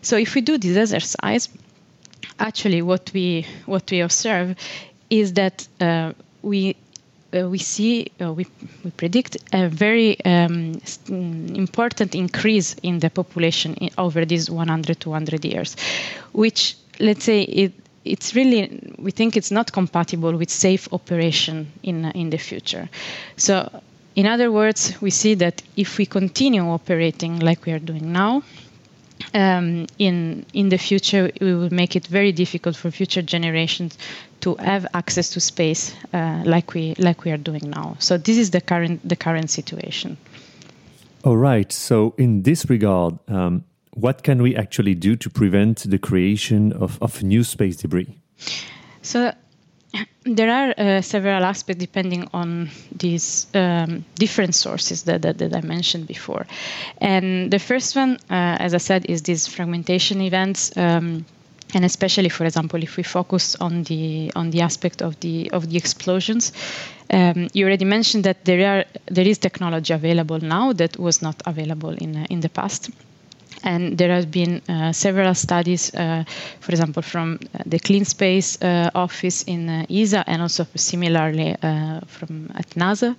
So 0.00 0.16
if 0.16 0.34
we 0.34 0.42
do 0.42 0.58
this 0.58 0.92
exercise, 0.92 1.48
actually 2.38 2.82
what 2.82 3.10
we 3.12 3.46
what 3.66 3.90
we 3.90 4.00
observe 4.00 4.56
is 5.10 5.34
that 5.34 5.66
uh, 5.80 6.12
we 6.42 6.76
we 7.42 7.58
see, 7.58 8.10
uh, 8.20 8.32
we, 8.32 8.46
we 8.84 8.90
predict 8.92 9.36
a 9.52 9.68
very 9.68 10.22
um, 10.24 10.80
important 11.08 12.14
increase 12.14 12.74
in 12.82 13.00
the 13.00 13.10
population 13.10 13.74
in, 13.74 13.90
over 13.98 14.24
these 14.24 14.50
100 14.50 15.00
200 15.00 15.44
years, 15.44 15.76
which 16.32 16.76
let's 17.00 17.24
say 17.24 17.42
it 17.42 17.72
it's 18.04 18.34
really 18.34 18.92
we 18.98 19.10
think 19.10 19.36
it's 19.36 19.50
not 19.50 19.72
compatible 19.72 20.36
with 20.36 20.50
safe 20.50 20.92
operation 20.92 21.72
in 21.82 22.04
in 22.12 22.30
the 22.30 22.38
future. 22.38 22.88
So, 23.36 23.82
in 24.14 24.26
other 24.26 24.52
words, 24.52 24.94
we 25.00 25.10
see 25.10 25.34
that 25.36 25.62
if 25.76 25.98
we 25.98 26.06
continue 26.06 26.62
operating 26.62 27.38
like 27.40 27.64
we 27.64 27.72
are 27.72 27.78
doing 27.78 28.12
now, 28.12 28.42
um, 29.32 29.86
in 29.98 30.44
in 30.52 30.68
the 30.68 30.78
future 30.78 31.30
we 31.40 31.54
will 31.54 31.72
make 31.72 31.96
it 31.96 32.06
very 32.06 32.32
difficult 32.32 32.76
for 32.76 32.90
future 32.90 33.22
generations 33.22 33.96
to 34.44 34.54
have 34.56 34.86
access 34.94 35.30
to 35.30 35.40
space 35.40 35.94
uh, 36.12 36.42
like 36.44 36.74
we 36.74 36.94
like 36.98 37.24
we 37.24 37.32
are 37.32 37.42
doing 37.42 37.70
now. 37.70 37.96
So 37.98 38.18
this 38.18 38.36
is 38.36 38.50
the 38.50 38.60
current 38.60 39.00
the 39.08 39.16
current 39.16 39.50
situation. 39.50 40.16
All 41.24 41.36
right. 41.36 41.72
So 41.72 42.14
in 42.16 42.42
this 42.42 42.70
regard. 42.70 43.18
Um, 43.28 43.64
what 43.94 44.22
can 44.22 44.42
we 44.42 44.56
actually 44.56 44.94
do 44.94 45.16
to 45.16 45.30
prevent 45.30 45.88
the 45.88 45.98
creation 45.98 46.72
of, 46.72 46.98
of 47.00 47.22
new 47.22 47.44
space 47.44 47.76
debris? 47.76 48.08
So 49.02 49.32
there 50.24 50.50
are 50.50 50.74
uh, 50.76 51.00
several 51.00 51.44
aspects 51.44 51.80
depending 51.80 52.28
on 52.32 52.70
these 52.92 53.46
um, 53.54 54.04
different 54.16 54.54
sources 54.54 55.04
that, 55.04 55.22
that, 55.22 55.38
that, 55.38 55.54
I 55.54 55.60
mentioned 55.60 56.06
before. 56.06 56.46
And 57.00 57.52
the 57.52 57.58
first 57.58 57.94
one, 57.94 58.14
uh, 58.30 58.56
as 58.58 58.74
I 58.74 58.78
said, 58.78 59.06
is 59.08 59.22
these 59.22 59.46
fragmentation 59.46 60.20
events. 60.20 60.76
Um, 60.76 61.24
and 61.74 61.84
especially, 61.84 62.28
for 62.28 62.44
example, 62.44 62.82
if 62.82 62.96
we 62.96 63.02
focus 63.02 63.56
on 63.56 63.82
the 63.84 64.30
on 64.36 64.50
the 64.50 64.60
aspect 64.62 65.02
of 65.02 65.18
the 65.20 65.50
of 65.52 65.68
the 65.70 65.76
explosions, 65.76 66.52
um, 67.10 67.48
you 67.52 67.66
already 67.66 67.84
mentioned 67.84 68.24
that 68.24 68.44
there 68.44 68.66
are 68.66 68.84
there 69.06 69.26
is 69.26 69.38
technology 69.38 69.92
available 69.92 70.38
now 70.40 70.72
that 70.72 70.98
was 70.98 71.22
not 71.22 71.42
available 71.46 71.90
in 71.90 72.16
uh, 72.16 72.26
in 72.30 72.40
the 72.40 72.48
past. 72.48 72.90
And 73.62 73.96
there 73.96 74.12
have 74.14 74.30
been 74.30 74.60
uh, 74.68 74.92
several 74.92 75.34
studies, 75.34 75.94
uh, 75.94 76.24
for 76.60 76.72
example, 76.72 77.02
from 77.02 77.38
uh, 77.54 77.62
the 77.64 77.78
Clean 77.78 78.04
Space 78.04 78.60
uh, 78.60 78.90
office 78.94 79.42
in 79.44 79.70
uh, 79.70 79.86
ESA 79.88 80.22
and 80.28 80.42
also 80.42 80.66
similarly 80.74 81.56
from 82.06 82.50
at 82.54 82.68
NASA, 82.76 83.16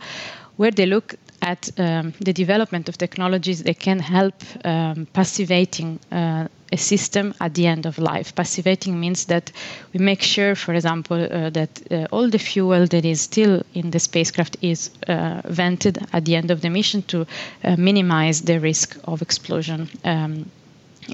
where 0.57 0.71
they 0.71 0.85
look 0.85 1.15
at 1.41 1.69
um, 1.79 2.13
the 2.19 2.33
development 2.33 2.89
of 2.89 2.97
technologies 2.97 3.63
that 3.63 3.79
can 3.79 3.99
help 3.99 4.33
um, 4.63 5.07
passivating 5.13 5.99
uh, 6.11 6.47
a 6.71 6.77
system 6.77 7.33
at 7.39 7.53
the 7.53 7.67
end 7.67 7.85
of 7.85 7.97
life. 7.97 8.33
Passivating 8.35 8.99
means 8.99 9.25
that 9.25 9.51
we 9.93 9.99
make 9.99 10.21
sure, 10.21 10.55
for 10.55 10.73
example, 10.73 11.21
uh, 11.31 11.49
that 11.51 11.69
uh, 11.91 12.07
all 12.11 12.29
the 12.29 12.39
fuel 12.39 12.87
that 12.87 13.05
is 13.05 13.21
still 13.21 13.61
in 13.73 13.91
the 13.91 13.99
spacecraft 13.99 14.57
is 14.61 14.89
uh, 15.07 15.41
vented 15.45 15.97
at 16.13 16.25
the 16.25 16.35
end 16.35 16.51
of 16.51 16.61
the 16.61 16.69
mission 16.69 17.01
to 17.03 17.25
uh, 17.63 17.75
minimize 17.77 18.41
the 18.41 18.59
risk 18.59 18.97
of 19.05 19.21
explosion. 19.21 19.89
Um, 20.03 20.49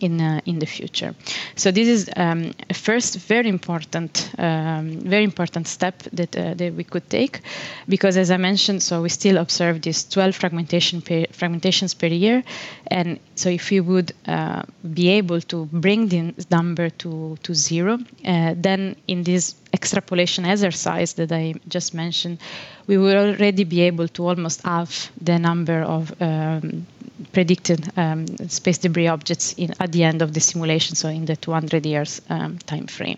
in 0.02 0.22
uh, 0.22 0.42
in 0.46 0.60
the 0.60 0.66
future. 0.66 1.14
So 1.56 1.72
this 1.72 1.88
is 1.88 2.10
um, 2.16 2.52
a 2.70 2.74
first 2.74 3.18
very 3.18 3.50
important 3.50 4.32
um, 4.38 5.00
very 5.02 5.24
important 5.24 5.68
step 5.68 6.04
that 6.14 6.36
uh, 6.36 6.54
that 6.54 6.74
we 6.74 6.84
could 6.84 7.10
take, 7.10 7.42
because 7.88 8.18
as 8.18 8.32
I 8.32 8.38
mentioned, 8.38 8.82
so 8.84 9.02
we 9.02 9.10
still 9.10 9.38
observe 9.38 9.82
these 9.82 10.04
12 10.06 10.36
fragmentation 10.36 11.02
per, 11.02 11.26
fragmentations 11.32 11.98
per 11.98 12.08
year, 12.08 12.44
and 12.88 13.20
so 13.36 13.50
if 13.50 13.70
we 13.72 13.80
would 13.80 14.14
uh, 14.28 14.64
be 14.94 15.10
able 15.10 15.42
to 15.42 15.66
bring 15.72 16.08
this 16.08 16.50
number 16.50 16.90
to 16.90 17.38
to 17.44 17.54
zero, 17.54 17.98
uh, 18.26 18.54
then 18.56 18.96
in 19.08 19.24
this 19.24 19.56
extrapolation 19.74 20.46
exercise 20.46 21.14
that 21.14 21.32
I 21.32 21.54
just 21.68 21.94
mentioned, 21.94 22.40
we 22.88 22.98
will 22.98 23.18
already 23.18 23.64
be 23.64 23.82
able 23.82 24.08
to 24.10 24.28
almost 24.28 24.62
halve 24.64 25.12
the 25.22 25.40
number 25.40 25.82
of 25.82 26.14
um, 26.22 26.86
predicted 27.32 27.92
um, 27.98 28.26
space 28.50 28.78
debris 28.80 29.08
objects 29.08 29.54
in, 29.54 29.74
at 29.80 29.92
the 29.92 30.04
end 30.04 30.22
of 30.22 30.34
the 30.34 30.40
simulation, 30.40 30.96
so 30.96 31.10
in 31.10 31.26
the 31.26 31.36
200 31.36 31.86
years 31.86 32.22
um, 32.30 32.58
time 32.60 32.88
frame. 32.88 33.18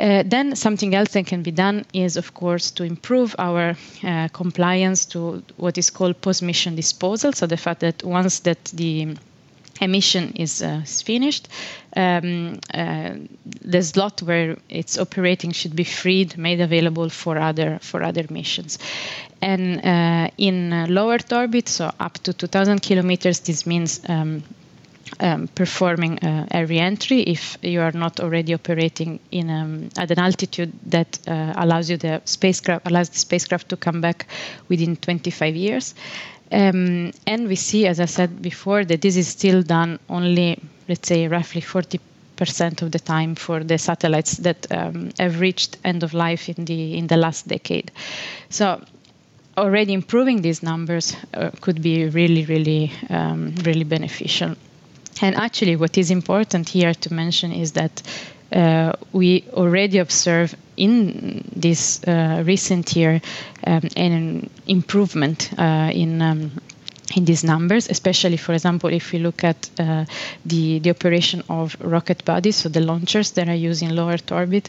Uh, 0.00 0.24
then 0.26 0.56
something 0.56 0.94
else 0.94 1.12
that 1.12 1.26
can 1.26 1.42
be 1.42 1.52
done 1.52 1.84
is, 1.92 2.16
of 2.16 2.34
course, 2.34 2.72
to 2.72 2.82
improve 2.82 3.34
our 3.38 3.76
uh, 4.02 4.28
compliance 4.32 5.04
to 5.06 5.42
what 5.56 5.78
is 5.78 5.90
called 5.90 6.20
post-mission 6.20 6.74
disposal. 6.74 7.32
So 7.32 7.46
the 7.46 7.56
fact 7.56 7.80
that 7.80 8.02
once 8.02 8.40
that 8.40 8.64
the 8.66 9.16
emission 9.80 10.32
is, 10.36 10.62
uh, 10.62 10.80
is 10.84 11.02
finished, 11.02 11.48
um, 11.96 12.58
uh, 12.72 13.14
the 13.60 13.82
slot 13.82 14.22
where 14.22 14.56
it's 14.68 14.98
operating 14.98 15.52
should 15.52 15.76
be 15.76 15.84
freed, 15.84 16.36
made 16.38 16.60
available 16.60 17.08
for 17.08 17.38
other 17.38 17.78
for 17.80 18.02
other 18.02 18.24
missions. 18.30 18.78
And 19.40 19.84
uh, 19.84 20.30
in 20.38 20.72
uh, 20.72 20.86
low 20.88 21.12
Earth 21.12 21.32
orbit, 21.32 21.68
so 21.68 21.90
up 22.00 22.14
to 22.24 22.32
2,000 22.32 22.80
kilometers, 22.80 23.40
this 23.40 23.66
means 23.66 24.00
um, 24.08 24.42
um, 25.20 25.48
performing 25.48 26.18
uh, 26.20 26.46
a 26.50 26.66
re-entry 26.66 27.20
if 27.20 27.58
you 27.62 27.80
are 27.80 27.92
not 27.92 28.20
already 28.20 28.54
operating 28.54 29.20
in 29.30 29.50
um, 29.50 29.88
at 29.96 30.10
an 30.10 30.18
altitude 30.18 30.72
that 30.86 31.18
uh, 31.28 31.52
allows 31.56 31.90
you 31.90 31.96
the 31.96 32.20
spacecraft 32.24 32.86
allows 32.86 33.10
the 33.10 33.18
spacecraft 33.18 33.68
to 33.68 33.76
come 33.76 34.00
back 34.00 34.26
within 34.68 34.96
25 34.96 35.56
years. 35.56 35.94
Um, 36.52 37.12
and 37.26 37.48
we 37.48 37.56
see, 37.56 37.86
as 37.86 38.00
I 38.00 38.04
said 38.04 38.42
before, 38.42 38.84
that 38.84 39.00
this 39.00 39.16
is 39.16 39.28
still 39.28 39.62
done 39.62 39.98
only, 40.08 40.58
let's 40.88 41.08
say, 41.08 41.26
roughly 41.28 41.60
40 41.60 42.00
percent 42.36 42.82
of 42.82 42.90
the 42.90 42.98
time 42.98 43.34
for 43.34 43.62
the 43.62 43.78
satellites 43.78 44.38
that 44.38 44.66
um, 44.72 45.10
have 45.18 45.40
reached 45.40 45.76
end 45.84 46.02
of 46.02 46.14
life 46.14 46.48
in 46.48 46.64
the 46.64 46.98
in 46.98 47.06
the 47.06 47.16
last 47.16 47.46
decade. 47.48 47.92
So 48.50 48.80
already 49.56 49.92
improving 49.92 50.42
these 50.42 50.62
numbers 50.62 51.16
uh, 51.32 51.50
could 51.60 51.80
be 51.82 52.06
really, 52.06 52.44
really, 52.44 52.92
um, 53.08 53.54
really 53.64 53.84
beneficial. 53.84 54.56
And 55.22 55.36
actually, 55.36 55.76
what 55.76 55.96
is 55.96 56.10
important 56.10 56.68
here 56.68 56.92
to 56.92 57.14
mention 57.14 57.52
is 57.52 57.72
that 57.72 58.02
uh, 58.52 58.92
we 59.12 59.44
already 59.52 59.98
observe 59.98 60.54
in 60.76 61.44
this 61.54 62.02
uh, 62.04 62.42
recent 62.46 62.94
year 62.96 63.20
um, 63.66 63.82
an 63.96 64.50
improvement 64.66 65.50
uh, 65.58 65.90
in 65.92 66.20
um, 66.22 66.50
in 67.16 67.24
these 67.24 67.44
numbers, 67.44 67.88
especially, 67.88 68.36
for 68.36 68.52
example, 68.52 68.90
if 68.92 69.12
we 69.12 69.18
look 69.18 69.44
at 69.44 69.68
uh, 69.78 70.04
the, 70.44 70.78
the 70.80 70.90
operation 70.90 71.42
of 71.48 71.76
rocket 71.80 72.24
bodies, 72.24 72.56
so 72.56 72.68
the 72.68 72.80
launchers 72.80 73.32
that 73.32 73.48
are 73.48 73.54
used 73.54 73.82
in 73.82 73.94
low 73.94 74.10
Earth 74.10 74.32
orbit, 74.32 74.68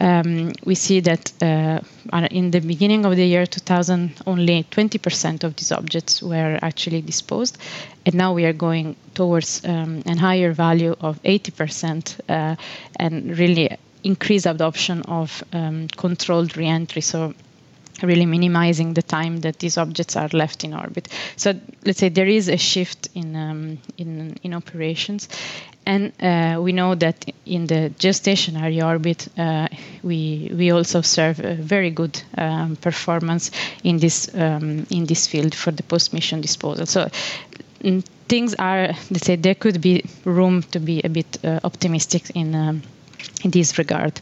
um, 0.00 0.52
we 0.64 0.74
see 0.74 1.00
that 1.00 1.32
uh, 1.42 1.80
in 2.30 2.50
the 2.50 2.60
beginning 2.60 3.04
of 3.04 3.16
the 3.16 3.26
year 3.26 3.46
2000, 3.46 4.12
only 4.26 4.64
20% 4.70 5.44
of 5.44 5.56
these 5.56 5.72
objects 5.72 6.22
were 6.22 6.58
actually 6.62 7.02
disposed. 7.02 7.58
And 8.06 8.14
now 8.14 8.32
we 8.32 8.44
are 8.44 8.52
going 8.52 8.96
towards 9.14 9.64
um, 9.64 10.02
a 10.06 10.16
higher 10.16 10.52
value 10.52 10.94
of 11.00 11.22
80% 11.22 12.20
uh, 12.28 12.56
and 12.96 13.38
really 13.38 13.76
increased 14.04 14.46
adoption 14.46 15.02
of 15.02 15.42
um, 15.52 15.88
controlled 15.88 16.56
reentry. 16.56 17.02
So 17.02 17.34
really 18.02 18.26
minimizing 18.26 18.94
the 18.94 19.02
time 19.02 19.40
that 19.40 19.58
these 19.58 19.78
objects 19.78 20.16
are 20.16 20.28
left 20.32 20.64
in 20.64 20.74
orbit. 20.74 21.08
So 21.36 21.54
let's 21.84 21.98
say 21.98 22.08
there 22.08 22.26
is 22.26 22.48
a 22.48 22.56
shift 22.56 23.08
in 23.14 23.36
um, 23.36 23.78
in, 23.98 24.36
in 24.42 24.54
operations, 24.54 25.28
and 25.86 26.12
uh, 26.20 26.60
we 26.60 26.72
know 26.72 26.94
that 26.96 27.24
in 27.46 27.66
the 27.66 27.92
geostationary 27.98 28.82
orbit, 28.84 29.28
uh, 29.38 29.68
we 30.02 30.50
we 30.54 30.70
also 30.72 30.98
observe 30.98 31.38
a 31.40 31.54
very 31.54 31.90
good 31.90 32.20
um, 32.36 32.76
performance 32.76 33.50
in 33.84 33.98
this 33.98 34.28
um, 34.34 34.86
in 34.90 35.06
this 35.06 35.26
field 35.26 35.54
for 35.54 35.70
the 35.70 35.82
post-mission 35.82 36.40
disposal. 36.40 36.86
So 36.86 37.08
mm, 37.82 38.04
things 38.28 38.54
are 38.54 38.88
let's 39.10 39.26
say 39.26 39.36
there 39.36 39.54
could 39.54 39.80
be 39.80 40.04
room 40.24 40.62
to 40.62 40.80
be 40.80 41.00
a 41.04 41.08
bit 41.08 41.38
uh, 41.44 41.60
optimistic 41.64 42.30
in 42.34 42.54
um, 42.54 42.82
in 43.44 43.50
this 43.50 43.78
regard. 43.78 44.20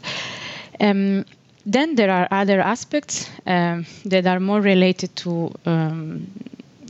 Um, 0.79 1.25
then 1.65 1.95
there 1.95 2.09
are 2.09 2.27
other 2.31 2.59
aspects 2.59 3.29
um, 3.45 3.85
that 4.05 4.25
are 4.25 4.39
more 4.39 4.59
related 4.61 5.15
to, 5.17 5.53
um, 5.65 6.27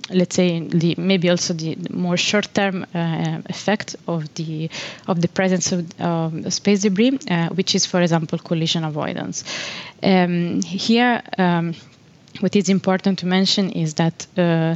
let's 0.09 0.35
say, 0.35 0.59
the, 0.59 0.95
maybe 0.97 1.29
also 1.29 1.53
the 1.53 1.75
more 1.89 2.15
short-term 2.15 2.85
uh, 2.95 3.41
effect 3.49 3.97
of 4.07 4.33
the 4.35 4.69
of 5.07 5.21
the 5.21 5.27
presence 5.27 5.73
of 5.73 6.53
space 6.53 6.81
debris, 6.83 7.19
uh, 7.29 7.49
which 7.49 7.75
is, 7.75 7.85
for 7.85 8.01
example, 8.01 8.39
collision 8.39 8.85
avoidance. 8.85 9.43
Um, 10.01 10.61
here, 10.61 11.21
um, 11.37 11.75
what 12.39 12.55
is 12.55 12.69
important 12.69 13.19
to 13.19 13.25
mention 13.25 13.71
is 13.71 13.95
that. 13.95 14.25
Uh, 14.37 14.75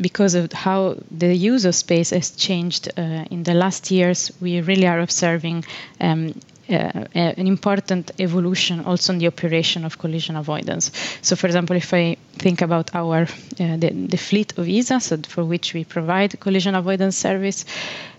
because 0.00 0.34
of 0.34 0.52
how 0.52 0.96
the 1.10 1.34
use 1.34 1.64
of 1.64 1.74
space 1.74 2.10
has 2.10 2.30
changed 2.30 2.88
uh, 2.96 3.24
in 3.30 3.42
the 3.42 3.54
last 3.54 3.90
years, 3.90 4.32
we 4.40 4.60
really 4.60 4.86
are 4.86 5.00
observing 5.00 5.64
um, 6.00 6.34
uh, 6.68 7.04
an 7.14 7.46
important 7.46 8.12
evolution 8.18 8.80
also 8.84 9.12
in 9.12 9.18
the 9.18 9.26
operation 9.26 9.84
of 9.84 9.98
collision 9.98 10.36
avoidance. 10.36 10.90
So, 11.20 11.36
for 11.36 11.46
example, 11.46 11.76
if 11.76 11.92
I 11.92 12.16
think 12.38 12.62
about 12.62 12.94
our 12.94 13.22
uh, 13.22 13.76
the, 13.76 13.90
the, 13.90 14.16
fleet 14.16 14.56
of 14.58 14.68
ESA, 14.68 15.00
so 15.00 15.18
for 15.28 15.44
which 15.44 15.74
we 15.74 15.84
provide 15.84 16.38
collision 16.40 16.74
avoidance 16.74 17.16
service, 17.16 17.64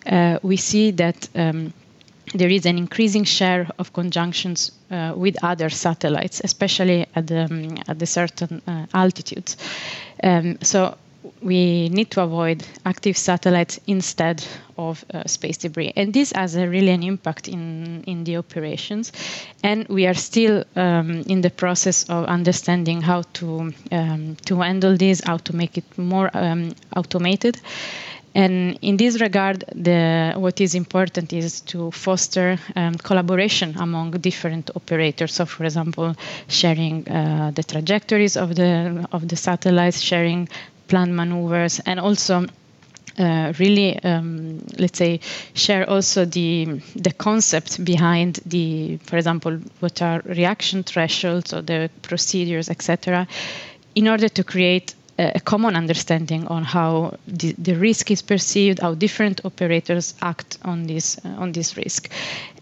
uh, 0.05 0.39
we 0.43 0.57
see 0.57 0.91
that. 0.91 1.27
Um, 1.35 1.73
there 2.33 2.49
is 2.49 2.65
an 2.65 2.77
increasing 2.77 3.25
share 3.25 3.69
of 3.77 3.93
conjunctions 3.93 4.71
uh, 4.89 5.13
with 5.15 5.35
other 5.43 5.69
satellites, 5.69 6.41
especially 6.43 7.05
at 7.15 7.27
the, 7.27 7.43
um, 7.43 7.77
at 7.87 7.99
the 7.99 8.05
certain 8.05 8.61
uh, 8.65 8.85
altitudes. 8.93 9.57
Um, 10.23 10.57
so 10.61 10.97
we 11.41 11.89
need 11.89 12.11
to 12.11 12.21
avoid 12.21 12.65
active 12.85 13.17
satellites 13.17 13.79
instead 13.87 14.45
of 14.77 15.03
uh, 15.13 15.25
space 15.25 15.57
debris. 15.57 15.93
And 15.95 16.13
this 16.13 16.31
has 16.31 16.55
a 16.55 16.67
really 16.67 16.89
an 16.89 17.03
impact 17.03 17.47
in, 17.47 18.03
in 18.05 18.23
the 18.23 18.37
operations. 18.37 19.11
And 19.63 19.87
we 19.87 20.07
are 20.07 20.13
still 20.13 20.63
um, 20.75 21.23
in 21.27 21.41
the 21.41 21.49
process 21.49 22.09
of 22.09 22.25
understanding 22.25 23.01
how 23.01 23.23
to, 23.33 23.73
um, 23.91 24.35
to 24.45 24.61
handle 24.61 24.97
this, 24.97 25.21
how 25.23 25.37
to 25.37 25.55
make 25.55 25.77
it 25.77 25.97
more 25.97 26.29
um, 26.33 26.75
automated. 26.95 27.59
And 28.35 28.79
in 28.81 28.97
this 28.97 29.21
regard, 29.21 29.63
the, 29.75 30.33
what 30.35 30.59
is 30.59 30.73
important 30.73 31.33
is 31.33 31.61
to 31.61 31.91
foster 31.91 32.57
um, 32.75 32.95
collaboration 32.95 33.75
among 33.77 34.11
different 34.11 34.71
operators. 34.75 35.33
So, 35.33 35.45
for 35.45 35.65
example, 35.65 36.15
sharing 36.47 37.07
uh, 37.07 37.51
the 37.53 37.63
trajectories 37.63 38.35
of 38.35 38.55
the 38.55 39.07
of 39.11 39.27
the 39.27 39.35
satellites, 39.35 40.01
sharing 40.01 40.49
planned 40.93 41.15
maneuvers, 41.15 41.81
and 41.87 41.99
also 41.99 42.45
uh, 43.17 43.51
really, 43.57 43.97
um, 44.03 44.59
let's 44.77 44.99
say, 44.99 45.19
share 45.55 45.89
also 45.89 46.23
the 46.25 46.81
the 46.95 47.11
concept 47.11 47.83
behind 47.83 48.39
the, 48.45 48.97
for 48.97 49.17
example, 49.17 49.59
what 49.79 50.01
are 50.03 50.21
reaction 50.25 50.83
thresholds 50.83 51.51
or 51.51 51.63
the 51.63 51.89
procedures, 52.03 52.69
etc., 52.69 53.27
in 53.95 54.07
order 54.07 54.29
to 54.29 54.43
create 54.43 54.93
a 55.17 55.39
common 55.39 55.75
understanding 55.75 56.47
on 56.47 56.63
how 56.63 57.17
the, 57.27 57.53
the, 57.53 57.75
risk 57.75 58.09
is 58.09 58.21
perceived, 58.23 58.79
how 58.79 58.95
different 58.95 59.45
operators 59.45 60.15
act 60.21 60.57
on 60.63 60.87
this 60.87 61.17
uh, 61.25 61.29
on 61.43 61.51
this 61.53 61.75
risk, 61.75 62.09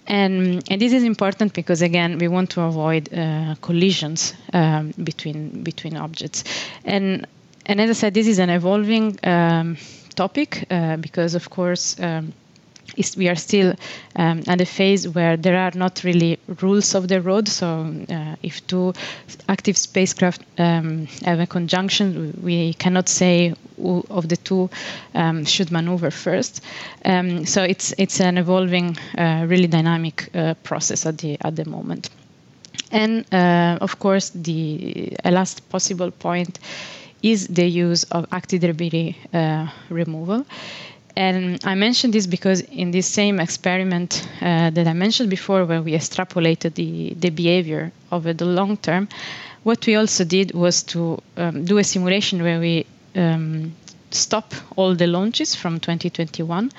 and 0.07 0.63
and 0.71 0.81
this 0.81 0.93
is 0.93 1.03
important 1.03 1.53
because 1.53 1.81
again 1.81 2.17
we 2.17 2.29
want 2.29 2.49
to 2.49 2.61
avoid 2.61 3.13
uh, 3.13 3.55
collisions 3.61 4.33
um, 4.53 4.93
between 5.03 5.63
between 5.63 5.97
objects, 5.97 6.43
and 6.85 7.27
and 7.65 7.79
as 7.81 7.89
I 7.89 7.93
said, 7.93 8.13
this 8.13 8.27
is 8.27 8.39
an 8.39 8.49
evolving 8.49 9.17
um, 9.23 9.77
topic 10.15 10.65
uh, 10.69 10.97
because 10.97 11.35
of 11.35 11.49
course. 11.49 11.99
Um, 11.99 12.33
we 13.17 13.29
are 13.29 13.35
still 13.35 13.73
um, 14.15 14.43
at 14.47 14.59
a 14.61 14.65
phase 14.65 15.07
where 15.07 15.37
there 15.37 15.57
are 15.57 15.71
not 15.75 16.03
really 16.03 16.37
rules 16.61 16.95
of 16.95 17.07
the 17.07 17.21
road. 17.21 17.47
So, 17.47 17.93
uh, 18.09 18.35
if 18.43 18.65
two 18.67 18.93
active 19.47 19.77
spacecraft 19.77 20.41
um, 20.57 21.07
have 21.23 21.39
a 21.39 21.47
conjunction, 21.47 22.39
we 22.43 22.73
cannot 22.73 23.07
say 23.07 23.53
who 23.77 24.05
of 24.09 24.27
the 24.27 24.37
two 24.37 24.69
um, 25.15 25.45
should 25.45 25.71
maneuver 25.71 26.11
first. 26.11 26.61
Um, 27.05 27.45
so, 27.45 27.63
it's 27.63 27.93
it's 27.97 28.19
an 28.19 28.37
evolving, 28.37 28.97
uh, 29.17 29.45
really 29.47 29.67
dynamic 29.67 30.29
uh, 30.35 30.55
process 30.63 31.05
at 31.05 31.17
the 31.17 31.37
at 31.41 31.55
the 31.55 31.65
moment. 31.65 32.09
And 32.91 33.25
uh, 33.33 33.77
of 33.79 33.99
course, 33.99 34.31
the 34.31 35.15
last 35.23 35.69
possible 35.69 36.11
point 36.11 36.59
is 37.23 37.47
the 37.47 37.67
use 37.67 38.03
of 38.05 38.27
active 38.31 38.61
debris 38.61 39.17
uh, 39.33 39.67
removal. 39.89 40.45
And 41.15 41.59
I 41.65 41.75
mentioned 41.75 42.13
this 42.13 42.25
because 42.25 42.61
in 42.61 42.91
this 42.91 43.07
same 43.07 43.39
experiment 43.39 44.27
uh, 44.41 44.69
that 44.69 44.87
I 44.87 44.93
mentioned 44.93 45.29
before, 45.29 45.65
where 45.65 45.81
we 45.81 45.91
extrapolated 45.91 46.73
the, 46.75 47.13
the 47.19 47.29
behavior 47.29 47.91
over 48.11 48.33
the 48.33 48.45
long 48.45 48.77
term, 48.77 49.09
what 49.63 49.85
we 49.85 49.95
also 49.95 50.23
did 50.23 50.53
was 50.53 50.83
to 50.83 51.21
um, 51.37 51.65
do 51.65 51.77
a 51.77 51.83
simulation 51.83 52.41
where 52.41 52.59
we 52.59 52.85
um, 53.15 53.73
stop 54.09 54.53
all 54.75 54.95
the 54.95 55.07
launches 55.07 55.53
from 55.53 55.79
2021. 55.79 56.71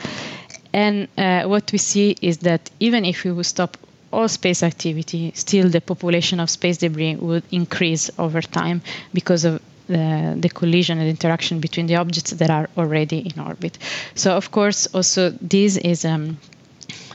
And 0.72 1.08
uh, 1.18 1.44
what 1.44 1.70
we 1.70 1.78
see 1.78 2.16
is 2.22 2.38
that 2.38 2.70
even 2.80 3.04
if 3.04 3.25
we 3.25 3.32
would 3.32 3.46
stop 3.46 3.76
all 4.12 4.28
space 4.28 4.62
activity, 4.62 5.32
still 5.34 5.68
the 5.68 5.80
population 5.80 6.40
of 6.40 6.50
space 6.50 6.78
debris 6.78 7.16
would 7.16 7.44
increase 7.50 8.11
over 8.18 8.40
time 8.40 8.82
because 9.12 9.44
of 9.44 9.61
the, 9.86 10.50
collision 10.54 10.98
and 10.98 11.08
interaction 11.08 11.60
between 11.60 11.86
the 11.86 11.96
objects 11.96 12.30
that 12.30 12.50
are 12.50 12.68
already 12.76 13.18
in 13.18 13.40
orbit. 13.40 13.78
So, 14.14 14.37
of 14.37 14.50
course, 14.50 14.87
also 14.94 15.30
this 15.40 15.76
is 15.76 16.04
um, 16.04 16.38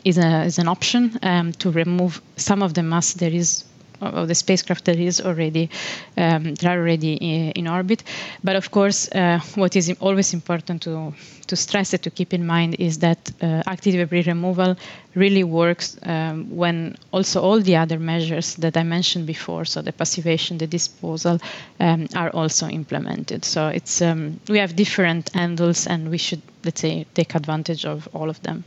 is, 0.04 0.18
a, 0.18 0.44
is 0.44 0.60
an 0.60 0.68
option 0.68 1.18
um, 1.22 1.52
to 1.54 1.72
remove 1.72 2.22
some 2.36 2.64
of 2.64 2.74
the 2.74 2.84
mass 2.84 3.14
that 3.14 3.34
is 3.34 3.66
of 4.02 4.28
the 4.28 4.36
spacecraft 4.36 4.86
that 4.86 4.98
is 4.98 5.22
already 5.22 5.70
um, 6.18 6.56
that 6.56 6.66
are 6.66 6.80
already 6.80 7.14
in, 7.14 7.68
orbit. 7.68 8.04
But 8.44 8.56
of 8.56 8.72
course, 8.72 9.10
uh, 9.12 9.40
what 9.56 9.76
is 9.76 9.94
always 10.00 10.34
important 10.34 10.82
to 10.84 11.14
to 11.48 11.56
stress 11.56 11.94
and 11.94 12.04
to 12.04 12.10
keep 12.10 12.34
in 12.34 12.46
mind 12.46 12.76
is 12.80 13.00
that 13.00 13.32
uh, 13.42 13.64
active 13.66 13.94
debris 13.94 14.24
removal 14.24 14.76
really 15.16 15.44
works 15.44 15.98
um, 16.04 16.56
when 16.56 16.96
also 17.12 17.42
all 17.42 17.60
the 17.62 17.76
other 17.76 17.98
measures 18.00 18.56
that 18.56 18.76
I 18.76 18.84
mentioned 18.84 19.26
before, 19.26 19.66
so 19.66 19.82
the 19.82 19.94
passivation, 19.94 20.58
the 20.58 20.68
disposal, 20.68 21.40
um, 21.80 22.08
are 22.16 22.30
also 22.32 22.68
implemented. 22.68 23.46
So 23.46 23.70
it's 23.70 24.02
um, 24.02 24.40
we 24.50 24.60
have 24.60 24.76
different 24.76 25.34
handles, 25.34 25.88
and 25.88 26.10
we 26.10 26.18
should 26.18 26.42
let's 26.64 26.82
say 26.82 27.06
take 27.14 27.36
advantage 27.36 27.86
of 27.86 28.08
all 28.14 28.30
of 28.30 28.42
them. 28.42 28.64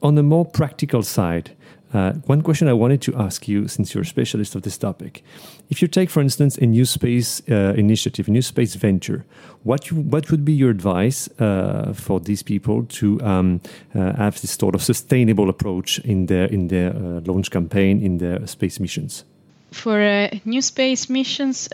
On 0.00 0.14
the 0.14 0.22
more 0.22 0.44
practical 0.44 1.02
side, 1.02 1.50
uh, 1.92 2.12
one 2.26 2.42
question 2.42 2.68
I 2.68 2.74
wanted 2.74 3.00
to 3.02 3.16
ask 3.16 3.48
you, 3.48 3.66
since 3.66 3.94
you're 3.94 4.02
a 4.02 4.06
specialist 4.06 4.54
of 4.54 4.62
this 4.62 4.76
topic, 4.76 5.24
if 5.70 5.80
you 5.80 5.88
take, 5.88 6.10
for 6.10 6.20
instance, 6.20 6.58
a 6.58 6.66
new 6.66 6.84
space 6.84 7.42
uh, 7.50 7.74
initiative, 7.76 8.28
a 8.28 8.30
new 8.30 8.42
space 8.42 8.74
venture, 8.74 9.24
what 9.64 9.90
you, 9.90 9.96
what 9.96 10.30
would 10.30 10.44
be 10.44 10.52
your 10.52 10.70
advice 10.70 11.28
uh, 11.40 11.92
for 11.94 12.20
these 12.20 12.42
people 12.42 12.84
to 12.84 13.20
um, 13.22 13.60
uh, 13.94 14.12
have 14.16 14.40
this 14.40 14.52
sort 14.52 14.74
of 14.74 14.82
sustainable 14.82 15.48
approach 15.48 15.98
in 16.00 16.26
their 16.26 16.46
in 16.46 16.68
their 16.68 16.90
uh, 16.90 17.20
launch 17.24 17.50
campaign, 17.50 18.02
in 18.02 18.18
their 18.18 18.46
space 18.46 18.78
missions? 18.78 19.24
For 19.72 20.00
uh, 20.00 20.28
new 20.44 20.62
space 20.62 21.08
missions, 21.08 21.68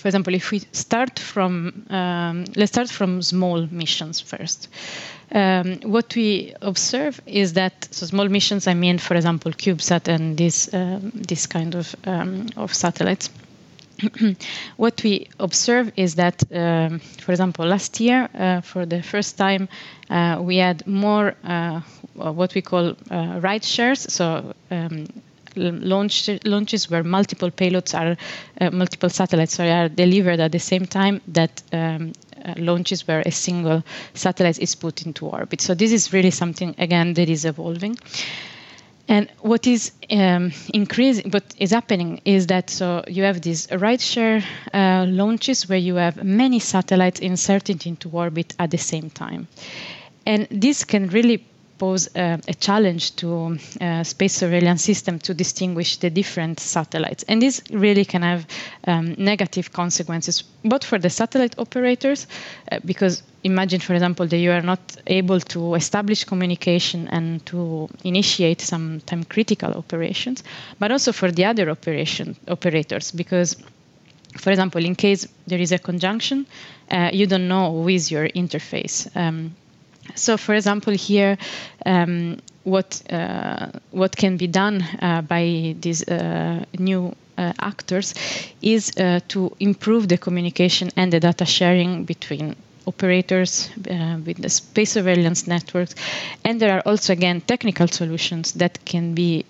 for 0.00 0.08
example, 0.08 0.34
if 0.34 0.50
we 0.50 0.60
start 0.72 1.18
from 1.18 1.86
um, 1.90 2.44
let's 2.56 2.72
start 2.72 2.88
from 2.90 3.22
small 3.22 3.66
missions 3.70 4.20
first. 4.20 4.68
Um, 5.32 5.78
what 5.82 6.14
we 6.16 6.54
observe 6.60 7.20
is 7.26 7.52
that 7.52 7.88
so 7.92 8.06
small 8.06 8.28
missions. 8.28 8.66
I 8.66 8.74
mean, 8.74 8.98
for 8.98 9.14
example, 9.14 9.52
CubeSat 9.52 10.08
and 10.08 10.36
this 10.36 10.72
um, 10.74 11.12
this 11.14 11.46
kind 11.46 11.74
of 11.74 11.94
um, 12.04 12.46
of 12.56 12.74
satellites. 12.74 13.30
what 14.76 15.02
we 15.02 15.28
observe 15.38 15.92
is 15.96 16.14
that, 16.14 16.42
um, 16.52 16.98
for 16.98 17.32
example, 17.32 17.66
last 17.66 18.00
year, 18.00 18.28
uh, 18.34 18.60
for 18.62 18.86
the 18.86 19.02
first 19.02 19.36
time, 19.36 19.68
uh, 20.08 20.38
we 20.40 20.56
had 20.56 20.86
more 20.86 21.34
uh, 21.44 21.80
what 22.14 22.54
we 22.54 22.62
call 22.62 22.96
uh, 23.10 23.38
ride 23.42 23.64
shares. 23.64 24.12
So 24.12 24.54
um, 24.70 25.06
launch, 25.56 26.28
launches 26.44 26.90
where 26.90 27.02
multiple 27.02 27.50
payloads 27.50 27.98
are, 27.98 28.16
uh, 28.60 28.70
multiple 28.70 29.08
satellites 29.08 29.54
sorry, 29.54 29.70
are 29.70 29.88
delivered 29.88 30.40
at 30.40 30.52
the 30.52 30.58
same 30.58 30.86
time 30.86 31.20
that 31.28 31.62
um, 31.72 32.12
uh, 32.44 32.54
launches 32.56 33.06
where 33.06 33.22
a 33.26 33.30
single 33.30 33.82
satellite 34.14 34.58
is 34.58 34.74
put 34.74 35.02
into 35.06 35.26
orbit. 35.26 35.60
So 35.60 35.74
this 35.74 35.92
is 35.92 36.12
really 36.12 36.30
something 36.30 36.74
again 36.78 37.14
that 37.14 37.28
is 37.28 37.44
evolving. 37.44 37.96
And 39.08 39.28
what 39.40 39.66
is 39.66 39.90
um, 40.08 40.52
increasing, 40.72 41.32
what 41.32 41.42
is 41.58 41.72
happening 41.72 42.20
is 42.24 42.46
that 42.46 42.70
so 42.70 43.02
you 43.08 43.24
have 43.24 43.40
these 43.42 43.66
rideshare 43.66 44.44
uh, 44.72 45.04
launches 45.08 45.68
where 45.68 45.78
you 45.78 45.96
have 45.96 46.22
many 46.22 46.60
satellites 46.60 47.18
inserted 47.18 47.86
into 47.86 48.08
orbit 48.10 48.54
at 48.60 48.70
the 48.70 48.78
same 48.78 49.10
time, 49.10 49.48
and 50.26 50.46
this 50.52 50.84
can 50.84 51.08
really 51.08 51.44
pose 51.80 52.10
a, 52.14 52.38
a 52.46 52.54
challenge 52.54 53.16
to 53.16 53.58
uh, 53.80 54.04
space 54.04 54.34
surveillance 54.34 54.84
system 54.84 55.18
to 55.18 55.32
distinguish 55.32 55.96
the 55.96 56.10
different 56.10 56.60
satellites. 56.60 57.24
And 57.26 57.40
this 57.40 57.62
really 57.70 58.04
can 58.04 58.22
have 58.22 58.46
um, 58.86 59.14
negative 59.16 59.72
consequences, 59.72 60.44
both 60.62 60.84
for 60.84 60.98
the 60.98 61.08
satellite 61.08 61.58
operators, 61.58 62.26
uh, 62.70 62.80
because 62.84 63.22
imagine, 63.44 63.80
for 63.80 63.94
example, 63.94 64.26
that 64.26 64.36
you 64.36 64.52
are 64.52 64.66
not 64.72 64.80
able 65.06 65.40
to 65.40 65.74
establish 65.74 66.24
communication 66.24 67.08
and 67.08 67.44
to 67.46 67.88
initiate 68.04 68.60
some 68.60 69.00
time 69.00 69.24
critical 69.24 69.72
operations, 69.72 70.44
but 70.78 70.92
also 70.92 71.12
for 71.12 71.32
the 71.32 71.46
other 71.46 71.70
operation 71.70 72.36
operators, 72.46 73.10
because 73.10 73.56
for 74.36 74.50
example, 74.50 74.84
in 74.84 74.94
case 74.94 75.26
there 75.46 75.60
is 75.60 75.72
a 75.72 75.78
conjunction, 75.78 76.46
uh, 76.90 77.10
you 77.12 77.26
don't 77.26 77.48
know 77.48 77.72
who 77.72 77.88
is 77.88 78.10
your 78.10 78.28
interface. 78.28 79.08
Um, 79.16 79.56
so, 80.14 80.36
for 80.36 80.54
example, 80.54 80.92
here, 80.92 81.38
um, 81.86 82.38
what 82.64 83.02
uh, 83.10 83.68
what 83.90 84.16
can 84.16 84.36
be 84.36 84.46
done 84.46 84.82
uh, 85.00 85.22
by 85.22 85.74
these 85.80 86.06
uh, 86.08 86.64
new 86.78 87.14
uh, 87.38 87.52
actors 87.58 88.14
is 88.60 88.92
uh, 88.98 89.20
to 89.28 89.56
improve 89.60 90.08
the 90.08 90.18
communication 90.18 90.90
and 90.96 91.12
the 91.12 91.20
data 91.20 91.46
sharing 91.46 92.04
between 92.04 92.54
operators 92.86 93.70
uh, 93.90 94.18
with 94.26 94.42
the 94.42 94.48
space 94.48 94.92
surveillance 94.92 95.46
networks. 95.46 95.94
And 96.44 96.60
there 96.60 96.76
are 96.76 96.82
also 96.84 97.12
again 97.12 97.40
technical 97.40 97.88
solutions 97.88 98.52
that 98.54 98.84
can 98.84 99.14
be 99.14 99.44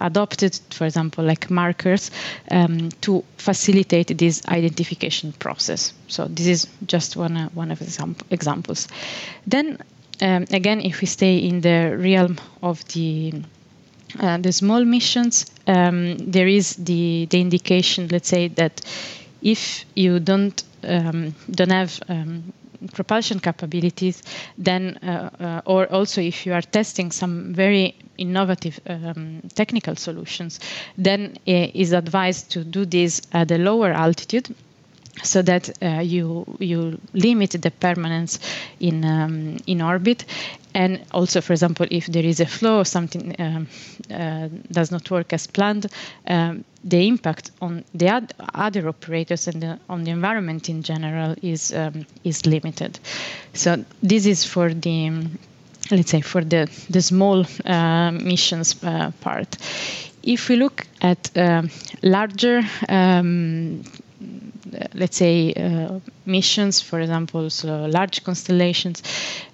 adopted 0.00 0.58
for 0.70 0.86
example 0.86 1.24
like 1.24 1.50
markers 1.50 2.10
um, 2.50 2.90
to 3.02 3.22
facilitate 3.36 4.16
this 4.18 4.42
identification 4.48 5.32
process. 5.32 5.92
So 6.08 6.26
this 6.26 6.46
is 6.46 6.66
just 6.86 7.16
one 7.16 7.50
one 7.54 7.70
of 7.70 7.80
example, 7.82 8.26
examples. 8.30 8.88
Then 9.46 9.78
um, 10.20 10.44
again, 10.50 10.80
if 10.80 11.00
we 11.00 11.06
stay 11.06 11.38
in 11.38 11.60
the 11.60 11.96
realm 11.98 12.38
of 12.62 12.84
the 12.88 13.42
uh, 14.20 14.38
the 14.38 14.52
small 14.52 14.84
missions, 14.84 15.46
um, 15.66 16.16
there 16.18 16.48
is 16.48 16.76
the 16.76 17.26
the 17.30 17.40
indication, 17.40 18.08
let's 18.08 18.28
say 18.28 18.48
that 18.48 18.80
if 19.42 19.84
you 19.94 20.20
don't 20.20 20.62
um, 20.84 21.34
don't 21.50 21.70
have 21.72 22.00
um, 22.08 22.52
propulsion 22.92 23.40
capabilities, 23.40 24.22
then 24.58 24.98
uh, 25.02 25.30
uh, 25.40 25.60
or 25.64 25.86
also 25.92 26.20
if 26.20 26.46
you 26.46 26.52
are 26.52 26.62
testing 26.62 27.10
some 27.10 27.52
very 27.54 27.94
innovative 28.18 28.80
um, 28.86 29.42
technical 29.54 29.96
solutions, 29.96 30.60
then 30.96 31.36
it 31.46 31.74
is 31.74 31.92
advised 31.92 32.50
to 32.52 32.64
do 32.64 32.84
this 32.84 33.20
at 33.32 33.50
a 33.50 33.58
lower 33.58 33.90
altitude 33.92 34.54
so 35.22 35.42
that 35.42 35.70
uh, 35.82 36.00
you 36.00 36.44
you 36.58 37.00
limit 37.12 37.50
the 37.50 37.70
permanence 37.70 38.38
in 38.80 39.04
um, 39.04 39.56
in 39.66 39.80
orbit. 39.82 40.24
And 40.74 41.00
also 41.12 41.40
for 41.40 41.54
example 41.54 41.86
if 41.90 42.06
there 42.06 42.24
is 42.24 42.40
a 42.40 42.46
flow 42.46 42.80
or 42.80 42.84
something 42.84 43.34
um, 43.38 43.66
uh, 44.10 44.48
does 44.70 44.90
not 44.90 45.10
work 45.10 45.32
as 45.32 45.46
planned 45.46 45.86
um, 46.26 46.64
the 46.84 47.08
impact 47.08 47.50
on 47.60 47.84
the 47.94 48.08
ad- 48.08 48.34
other 48.54 48.88
operators 48.88 49.48
and 49.48 49.62
the, 49.62 49.78
on 49.88 50.04
the 50.04 50.10
environment 50.10 50.68
in 50.68 50.82
general 50.82 51.34
is 51.42 51.72
um, 51.72 52.06
is 52.24 52.44
limited. 52.46 52.98
So 53.54 53.84
this 54.02 54.26
is 54.26 54.44
for 54.44 54.72
the 54.72 55.26
let's 55.90 56.10
say 56.10 56.20
for 56.20 56.44
the 56.44 56.68
the 56.90 57.02
small 57.02 57.44
uh, 57.64 58.10
missions 58.12 58.76
uh, 58.84 59.10
part. 59.20 59.56
If 60.22 60.48
we 60.48 60.56
look 60.56 60.86
at 61.00 61.30
um, 61.36 61.70
larger 62.02 62.62
um, 62.88 63.82
let's 64.94 65.16
say 65.16 65.52
uh, 65.54 66.00
missions, 66.24 66.80
for 66.80 67.00
example, 67.00 67.50
so 67.50 67.86
large 67.86 68.24
constellations 68.24 69.02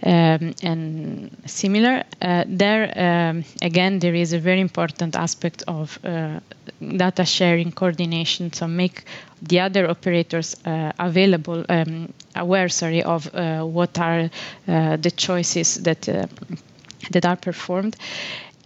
um, 0.02 0.54
and 0.62 1.36
similar. 1.46 2.04
Uh, 2.20 2.44
there 2.46 2.92
um, 2.96 3.44
again, 3.60 3.98
there 3.98 4.14
is 4.14 4.32
a 4.32 4.38
very 4.38 4.60
important 4.60 5.16
aspect 5.16 5.62
of 5.68 5.98
uh, 6.04 6.40
data 6.80 7.24
sharing, 7.24 7.72
coordination, 7.72 8.52
so 8.52 8.66
make 8.66 9.04
the 9.42 9.60
other 9.60 9.88
operators 9.90 10.56
uh, 10.64 10.92
available, 10.98 11.64
um, 11.68 12.12
aware, 12.36 12.68
sorry, 12.68 13.02
of 13.02 13.32
uh, 13.34 13.62
what 13.62 13.98
are 13.98 14.30
uh, 14.68 14.96
the 14.96 15.10
choices 15.10 15.82
that 15.82 16.02
that 17.10 17.26
are 17.26 17.36
performed 17.36 17.96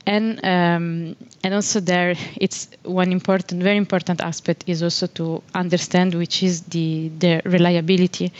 and 0.07 0.45
um, 0.45 1.16
and 1.42 1.55
also 1.55 1.81
there 1.81 2.14
it's 2.37 2.69
one 2.85 3.11
important 3.12 3.62
very 3.62 3.77
important 3.77 4.21
aspect 4.21 4.64
is 4.66 4.83
also 4.83 5.07
to 5.09 5.42
understand 5.55 6.14
which 6.14 6.42
is 6.42 6.62
the 6.62 7.11
the 7.19 7.42
reliability 7.45 8.33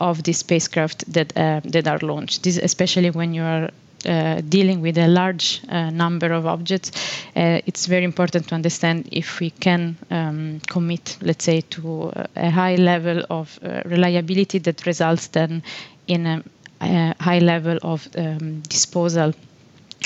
of 0.00 0.22
the 0.22 0.32
spacecraft 0.32 1.04
that 1.12 1.36
uh, 1.36 1.60
that 1.64 1.86
are 1.86 1.98
launched. 1.98 2.42
This 2.42 2.56
especially 2.56 3.10
when 3.10 3.34
you 3.34 3.42
are 3.42 3.70
uh, 4.06 4.40
dealing 4.48 4.80
with 4.80 4.96
a 4.96 5.06
large 5.08 5.60
uh, 5.68 5.90
number 5.90 6.32
of 6.32 6.46
objects, 6.46 6.90
uh, 7.36 7.60
it's 7.66 7.84
very 7.86 8.04
important 8.04 8.48
to 8.48 8.54
understand 8.54 9.06
if 9.12 9.40
we 9.40 9.50
can 9.50 9.98
um, 10.10 10.60
commit, 10.68 11.18
let's 11.20 11.44
say, 11.44 11.60
to 11.60 12.10
a 12.34 12.48
high 12.50 12.76
level 12.76 13.22
of 13.28 13.58
uh, 13.62 13.82
reliability 13.84 14.58
that 14.58 14.86
results 14.86 15.26
then 15.28 15.62
in 16.06 16.26
a, 16.26 16.42
a 16.80 17.14
high 17.20 17.40
level 17.40 17.78
of 17.82 18.08
um, 18.16 18.60
disposal 18.62 19.34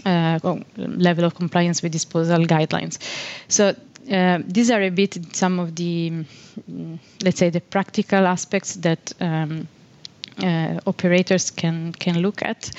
uh, 0.05 0.39
level 0.77 1.25
of 1.25 1.35
compliance 1.35 1.83
with 1.83 1.93
disposal 1.93 2.45
guidelines. 2.45 2.99
So 3.49 3.75
uh, 4.11 4.39
these 4.47 4.71
are 4.71 4.83
a 4.83 4.91
bit 4.91 5.35
some 5.35 5.59
of 5.59 5.75
the, 5.77 6.11
mm, 6.71 6.99
let's 7.23 7.39
say, 7.39 7.51
the 7.51 7.61
practical 7.61 8.27
aspects 8.27 8.75
that 8.77 9.13
um, 9.21 9.67
uh, 10.43 10.81
operators 10.87 11.51
can 11.51 11.93
can 11.93 12.19
look 12.21 12.43
at. 12.43 12.71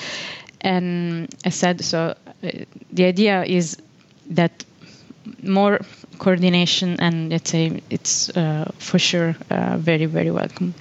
And 0.60 1.28
I 1.44 1.50
said, 1.50 1.84
so 1.84 2.14
uh, 2.42 2.50
the 2.92 3.04
idea 3.04 3.44
is 3.44 3.76
that 4.30 4.64
more 5.42 5.80
coordination 6.18 6.98
and 7.00 7.30
let's 7.30 7.50
say 7.50 7.82
it's 7.90 8.30
uh, 8.36 8.70
for 8.78 8.98
sure 8.98 9.36
uh, 9.50 9.76
very 9.78 10.06
very 10.06 10.30
welcome. 10.30 10.74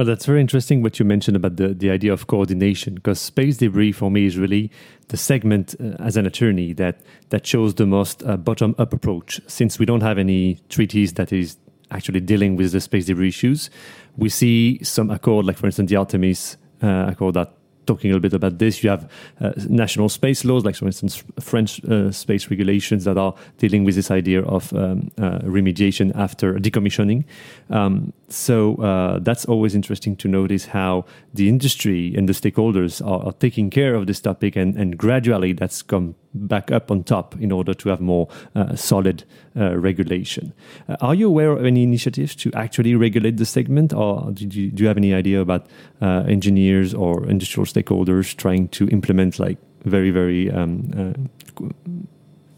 Well, 0.00 0.06
that's 0.06 0.24
very 0.24 0.40
interesting 0.40 0.80
what 0.82 0.98
you 0.98 1.04
mentioned 1.04 1.36
about 1.36 1.56
the, 1.56 1.74
the 1.74 1.90
idea 1.90 2.10
of 2.10 2.26
coordination, 2.26 2.94
because 2.94 3.20
space 3.20 3.58
debris 3.58 3.92
for 3.92 4.10
me 4.10 4.24
is 4.24 4.38
really 4.38 4.70
the 5.08 5.18
segment 5.18 5.74
uh, 5.78 6.02
as 6.02 6.16
an 6.16 6.24
attorney 6.24 6.72
that, 6.72 7.02
that 7.28 7.46
shows 7.46 7.74
the 7.74 7.84
most 7.84 8.22
uh, 8.22 8.38
bottom 8.38 8.74
up 8.78 8.94
approach. 8.94 9.42
Since 9.46 9.78
we 9.78 9.84
don't 9.84 10.00
have 10.00 10.16
any 10.16 10.58
treaties 10.70 11.12
that 11.12 11.34
is 11.34 11.58
actually 11.90 12.20
dealing 12.20 12.56
with 12.56 12.72
the 12.72 12.80
space 12.80 13.04
debris 13.04 13.28
issues, 13.28 13.68
we 14.16 14.30
see 14.30 14.82
some 14.82 15.10
accord, 15.10 15.44
like 15.44 15.58
for 15.58 15.66
instance, 15.66 15.90
the 15.90 15.96
Artemis 15.96 16.56
uh, 16.82 17.04
accord 17.08 17.34
that 17.34 17.52
talking 17.90 18.10
a 18.10 18.14
little 18.14 18.28
bit 18.28 18.34
about 18.34 18.58
this. 18.58 18.82
You 18.84 18.90
have 18.90 19.10
uh, 19.40 19.52
national 19.68 20.08
space 20.08 20.44
laws, 20.44 20.64
like 20.64 20.76
for 20.76 20.86
instance, 20.86 21.24
French 21.40 21.84
uh, 21.84 22.12
space 22.12 22.50
regulations 22.50 23.04
that 23.04 23.18
are 23.18 23.34
dealing 23.58 23.84
with 23.84 23.94
this 23.96 24.10
idea 24.10 24.42
of 24.42 24.72
um, 24.72 25.10
uh, 25.18 25.38
remediation 25.56 26.14
after 26.14 26.54
decommissioning. 26.54 27.24
Um, 27.70 28.12
so 28.28 28.76
uh, 28.76 29.18
that's 29.18 29.44
always 29.44 29.74
interesting 29.74 30.14
to 30.16 30.28
notice 30.28 30.66
how 30.66 31.04
the 31.34 31.48
industry 31.48 32.14
and 32.16 32.28
the 32.28 32.32
stakeholders 32.32 33.04
are, 33.04 33.26
are 33.26 33.32
taking 33.32 33.70
care 33.70 33.94
of 33.94 34.06
this 34.06 34.20
topic, 34.20 34.56
and, 34.56 34.76
and, 34.76 34.96
gradually 34.96 35.52
that's 35.52 35.82
come 35.82 36.14
back 36.34 36.70
up 36.70 36.90
on 36.90 37.02
top 37.02 37.34
in 37.40 37.52
order 37.52 37.74
to 37.74 37.88
have 37.88 38.00
more 38.00 38.28
uh, 38.54 38.74
solid 38.76 39.24
uh, 39.56 39.76
regulation. 39.76 40.52
Uh, 40.88 40.96
are 41.00 41.14
you 41.14 41.26
aware 41.26 41.50
of 41.50 41.64
any 41.64 41.82
initiatives 41.82 42.34
to 42.36 42.52
actually 42.54 42.94
regulate 42.94 43.36
the 43.36 43.46
segment, 43.46 43.92
or 43.92 44.32
you, 44.36 44.70
do 44.70 44.82
you 44.82 44.88
have 44.88 44.96
any 44.96 45.12
idea 45.14 45.40
about 45.40 45.66
uh, 46.00 46.24
engineers 46.28 46.94
or 46.94 47.26
industrial 47.28 47.66
stakeholders 47.66 48.36
trying 48.36 48.68
to 48.68 48.88
implement 48.88 49.38
like 49.38 49.58
very 49.84 50.10
very 50.10 50.50
um, 50.50 51.16
uh, 51.58 51.68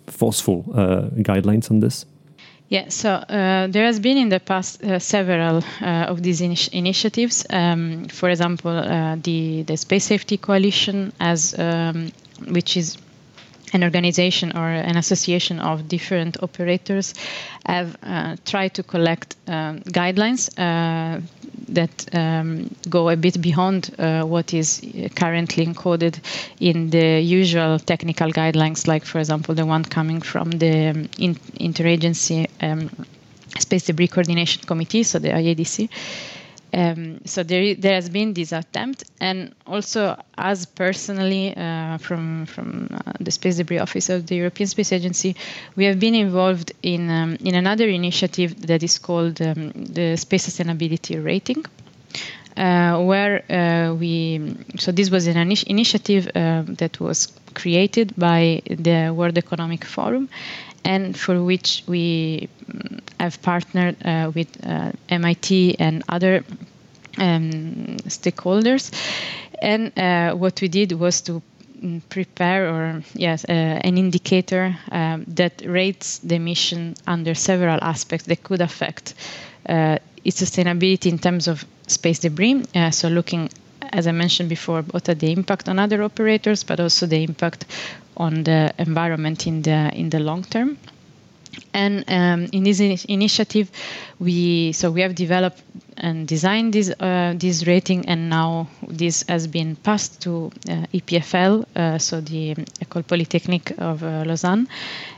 forceful 0.06 0.64
guidelines 1.22 1.70
on 1.70 1.80
this? 1.80 2.04
Yeah, 2.72 2.88
so 2.88 3.10
uh, 3.10 3.66
there 3.66 3.84
has 3.84 4.00
been 4.00 4.16
in 4.16 4.30
the 4.30 4.40
past 4.40 4.82
uh, 4.82 4.98
several 4.98 5.62
uh, 5.82 6.06
of 6.08 6.22
these 6.22 6.40
initiatives. 6.40 7.44
Um, 7.50 8.06
for 8.08 8.30
example, 8.30 8.70
uh, 8.70 9.16
the 9.22 9.62
the 9.64 9.76
Space 9.76 10.04
Safety 10.06 10.38
Coalition, 10.38 11.12
as 11.20 11.54
um, 11.58 12.12
which 12.48 12.78
is 12.78 12.96
an 13.72 13.82
organization 13.84 14.56
or 14.56 14.68
an 14.68 14.96
association 14.96 15.58
of 15.60 15.88
different 15.88 16.42
operators, 16.42 17.14
have 17.66 17.96
uh, 18.02 18.36
tried 18.44 18.74
to 18.74 18.82
collect 18.82 19.36
um, 19.46 19.80
guidelines 19.80 20.50
uh, 20.58 21.20
that 21.68 22.14
um, 22.14 22.74
go 22.88 23.08
a 23.08 23.16
bit 23.16 23.40
beyond 23.40 23.94
uh, 23.98 24.22
what 24.22 24.52
is 24.52 24.80
currently 25.16 25.66
encoded 25.66 26.18
in 26.60 26.90
the 26.90 27.20
usual 27.20 27.78
technical 27.78 28.30
guidelines, 28.30 28.86
like, 28.86 29.04
for 29.04 29.18
example, 29.18 29.54
the 29.54 29.64
one 29.66 29.84
coming 29.84 30.20
from 30.20 30.50
the 30.50 30.88
um, 30.88 31.08
in- 31.18 31.34
Interagency 31.60 32.48
um, 32.60 32.90
Space 33.58 33.86
Debris 33.86 34.08
Coordination 34.08 34.62
Committee, 34.64 35.02
so 35.02 35.18
the 35.18 35.28
IADC. 35.28 35.88
Um, 36.74 37.20
so 37.26 37.42
there, 37.42 37.74
there 37.74 37.94
has 37.94 38.08
been 38.08 38.32
this 38.32 38.52
attempt, 38.52 39.04
and 39.20 39.54
also 39.66 40.16
as 40.38 40.64
personally 40.64 41.54
uh, 41.54 41.98
from 41.98 42.46
from 42.46 42.88
uh, 42.90 43.12
the 43.20 43.30
Space 43.30 43.56
Debris 43.58 43.78
Office 43.78 44.08
of 44.08 44.26
the 44.26 44.36
European 44.36 44.66
Space 44.68 44.92
Agency, 44.92 45.36
we 45.76 45.84
have 45.84 46.00
been 46.00 46.14
involved 46.14 46.72
in 46.82 47.10
um, 47.10 47.36
in 47.44 47.54
another 47.54 47.86
initiative 47.88 48.66
that 48.66 48.82
is 48.82 48.98
called 48.98 49.42
um, 49.42 49.72
the 49.72 50.16
Space 50.16 50.48
Sustainability 50.48 51.22
Rating. 51.22 51.64
Uh, 52.54 53.02
where 53.04 53.42
uh, 53.50 53.94
we 53.94 54.54
so 54.78 54.92
this 54.92 55.10
was 55.10 55.26
an 55.26 55.38
initiative 55.38 56.28
uh, 56.34 56.62
that 56.66 57.00
was 57.00 57.32
created 57.54 58.14
by 58.16 58.60
the 58.66 59.10
World 59.10 59.38
Economic 59.38 59.86
Forum, 59.86 60.28
and 60.84 61.16
for 61.18 61.42
which 61.42 61.82
we 61.86 62.48
mm, 62.66 63.00
have 63.20 63.40
partnered 63.42 63.96
uh, 64.04 64.30
with 64.34 64.48
uh, 64.66 64.92
MIT 65.08 65.76
and 65.78 66.02
other 66.08 66.44
um, 67.18 67.96
stakeholders. 68.08 68.90
And 69.60 69.96
uh, 69.98 70.34
what 70.34 70.60
we 70.60 70.68
did 70.68 70.92
was 70.92 71.20
to 71.22 71.42
mm, 71.80 72.00
prepare 72.08 72.68
or 72.68 73.02
yes 73.14 73.44
uh, 73.48 73.52
an 73.52 73.96
indicator 73.98 74.76
um, 74.90 75.24
that 75.28 75.62
rates 75.64 76.18
the 76.18 76.38
mission 76.38 76.94
under 77.06 77.34
several 77.34 77.78
aspects 77.82 78.26
that 78.26 78.42
could 78.42 78.60
affect 78.60 79.14
uh, 79.68 79.98
its 80.24 80.40
sustainability 80.42 81.06
in 81.10 81.18
terms 81.18 81.48
of 81.48 81.64
space 81.86 82.18
debris 82.20 82.64
uh, 82.74 82.90
so 82.90 83.08
looking 83.08 83.48
as 83.92 84.06
i 84.06 84.12
mentioned 84.12 84.48
before 84.48 84.82
both 84.82 85.08
at 85.08 85.18
the 85.20 85.30
impact 85.32 85.68
on 85.68 85.78
other 85.78 86.02
operators 86.02 86.64
but 86.64 86.80
also 86.80 87.06
the 87.06 87.22
impact 87.22 87.64
on 88.16 88.44
the 88.44 88.72
environment 88.78 89.46
in 89.46 89.62
the 89.62 89.90
in 89.94 90.10
the 90.10 90.20
long 90.20 90.42
term. 90.44 90.78
And 91.74 92.04
um, 92.08 92.48
in 92.52 92.64
this 92.64 92.80
in- 92.80 92.98
initiative, 93.08 93.70
we 94.18 94.72
so 94.72 94.90
we 94.90 95.02
have 95.02 95.14
developed 95.14 95.62
and 95.98 96.26
designed 96.26 96.72
this 96.72 96.88
uh, 96.98 97.34
this 97.36 97.66
rating, 97.66 98.08
and 98.08 98.30
now 98.30 98.68
this 98.88 99.24
has 99.28 99.46
been 99.46 99.76
passed 99.76 100.22
to 100.22 100.50
uh, 100.68 100.86
EPFL, 100.94 101.66
uh, 101.76 101.98
so 101.98 102.20
the 102.22 102.54
École 102.80 103.02
Polytechnique 103.06 103.72
of 103.78 104.02
uh, 104.02 104.24
Lausanne, 104.26 104.66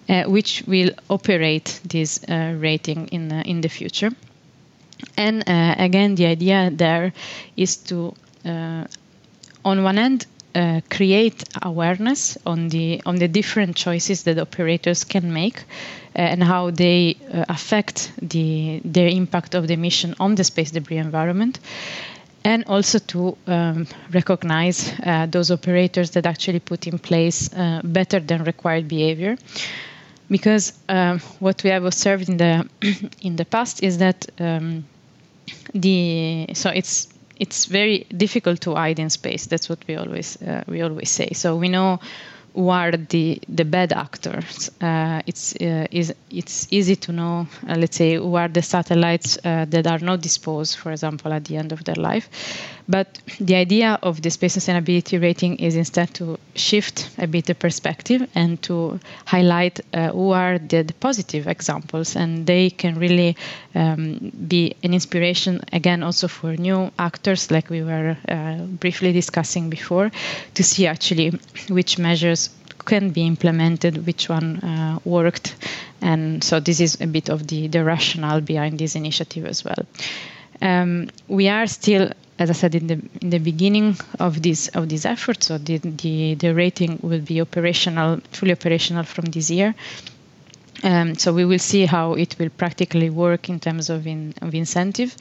uh, 0.09 0.25
which 0.25 0.65
will 0.67 0.91
operate 1.09 1.81
this 1.85 2.25
uh, 2.29 2.55
rating 2.59 3.07
in 3.09 3.31
in 3.47 3.61
the 3.61 3.69
future. 3.69 4.11
And 5.17 5.45
again, 5.47 6.15
the 6.17 6.27
idea 6.27 6.71
there 6.73 7.13
is 7.57 7.77
to, 7.89 8.15
on 8.45 9.83
one 9.83 9.99
end, 9.99 10.27
uh, 10.55 10.81
create 10.91 11.43
awareness 11.63 12.39
on 12.47 12.69
the 12.69 13.03
on 13.07 13.17
the 13.17 13.27
different 13.29 13.75
choices 13.77 14.23
that 14.23 14.39
operators 14.39 15.03
can 15.05 15.33
make 15.33 15.59
uh, 16.15 16.19
and 16.19 16.43
how 16.45 16.71
they 16.71 17.17
uh, 17.33 17.45
affect 17.49 18.13
the 18.23 18.81
their 18.85 19.09
impact 19.09 19.55
of 19.55 19.67
the 19.67 19.77
mission 19.77 20.15
on 20.21 20.35
the 20.37 20.45
space 20.45 20.71
debris 20.71 20.99
environment 20.99 21.59
and 22.45 22.65
also 22.67 22.99
to 22.99 23.37
um, 23.47 23.87
recognize 24.13 24.93
uh, 25.05 25.27
those 25.27 25.51
operators 25.51 26.11
that 26.11 26.27
actually 26.27 26.61
put 26.61 26.87
in 26.87 26.99
place 26.99 27.53
uh, 27.55 27.81
better 27.83 28.21
than 28.21 28.45
required 28.45 28.87
behavior. 28.87 29.37
Because 30.31 30.75
um, 30.89 31.21
what 31.41 31.63
we 31.65 31.71
have 31.71 31.85
observed 31.85 32.29
in 32.29 32.37
the 32.37 32.69
in 33.23 33.37
the 33.37 33.45
past 33.45 33.83
is 33.83 33.99
that 33.99 34.27
um, 34.39 34.85
the 35.75 36.47
so 36.55 36.71
it's 36.71 37.09
it's 37.37 37.67
very 37.67 38.07
difficult 38.17 38.61
to 38.63 38.75
hide 38.75 38.99
in 38.99 39.11
space. 39.11 39.47
That's 39.47 39.69
what 39.69 39.79
we 39.89 39.97
always 39.97 40.41
uh, 40.43 40.65
we 40.69 40.83
always 40.83 41.11
say. 41.11 41.31
So 41.33 41.57
we 41.57 41.69
know 41.69 42.01
who 42.55 42.69
are 42.69 42.93
the 42.93 43.41
the 43.49 43.65
bad 43.65 43.93
actors. 43.93 44.71
Uh, 44.81 45.23
it's 45.27 45.55
uh, 45.57 45.87
is 45.91 46.15
it's 46.31 46.69
easy 46.71 46.97
to 46.97 47.13
know. 47.13 47.47
Uh, 47.69 47.75
let's 47.77 47.97
say 47.97 48.15
who 48.15 48.37
are 48.37 48.49
the 48.49 48.63
satellites 48.63 49.39
uh, 49.45 49.65
that 49.69 49.87
are 49.87 49.99
not 49.99 50.21
disposed, 50.21 50.77
for 50.79 50.93
example, 50.93 51.33
at 51.33 51.45
the 51.45 51.57
end 51.57 51.73
of 51.73 51.85
their 51.85 51.97
life. 51.97 52.29
But 52.87 53.19
the 53.41 53.55
idea 53.55 53.99
of 54.03 54.21
the 54.21 54.31
space 54.31 54.57
sustainability 54.57 55.21
rating 55.21 55.57
is 55.57 55.75
instead 55.75 56.13
to 56.15 56.39
shift 56.55 57.09
a 57.19 57.27
bit 57.27 57.47
the 57.47 57.55
perspective 57.55 58.29
and 58.35 58.61
to 58.63 59.01
highlight 59.25 59.81
uh, 59.95 60.11
who 60.11 60.31
are 60.33 60.59
the, 60.59 60.83
the, 60.83 60.93
positive 60.95 61.47
examples, 61.47 62.15
and 62.15 62.47
they 62.47 62.69
can 62.71 62.99
really 62.99 63.37
um, 63.75 64.31
be 64.49 64.77
an 64.83 64.93
inspiration 64.93 65.63
again 65.73 66.03
also 66.03 66.29
for 66.29 66.57
new 66.57 66.91
actors, 66.99 67.51
like 67.51 67.71
we 67.71 67.83
were 67.83 68.17
uh, 68.29 68.57
briefly 68.57 69.13
discussing 69.13 69.71
before, 69.71 70.11
to 70.53 70.63
see 70.63 70.87
actually 70.87 71.31
which 71.71 71.99
measures 71.99 72.44
can 72.85 73.11
be 73.11 73.27
implemented, 73.27 74.07
which 74.07 74.29
one 74.29 74.59
uh, 74.61 74.99
worked, 75.05 75.57
and 76.01 76.43
so 76.43 76.61
this 76.61 76.81
is 76.81 77.01
a 77.01 77.07
bit 77.07 77.29
of 77.29 77.47
the 77.47 77.69
the 77.69 77.83
rationale 77.85 78.41
behind 78.41 78.79
this 78.79 78.95
initiative 78.97 79.47
as 79.47 79.65
well. 79.65 79.87
Um, 80.63 81.09
we 81.29 81.49
are 81.49 81.67
still 81.67 82.11
as 82.39 82.51
I 82.51 82.53
said 82.53 82.75
in 82.75 82.87
the 82.87 83.01
in 83.21 83.31
the 83.31 83.39
beginning 83.39 83.97
of 84.19 84.43
this 84.43 84.69
of 84.69 84.89
this 84.89 85.05
effort, 85.07 85.43
so 85.45 85.59
the, 85.59 85.79
the, 85.79 86.35
the 86.35 86.55
rating 86.55 86.99
will 87.03 87.21
be 87.21 87.41
operational, 87.41 88.21
fully 88.33 88.53
operational 88.53 89.05
from 89.05 89.27
this 89.27 89.51
year. 89.51 89.75
Um, 90.83 91.15
so 91.15 91.33
we 91.33 91.45
will 91.45 91.61
see 91.61 91.87
how 91.87 92.13
it 92.15 92.37
will 92.39 92.51
practically 92.51 93.09
work 93.09 93.49
in 93.49 93.59
terms 93.61 93.89
of 93.89 94.07
in, 94.07 94.35
of 94.43 94.55
incentive, 94.55 95.17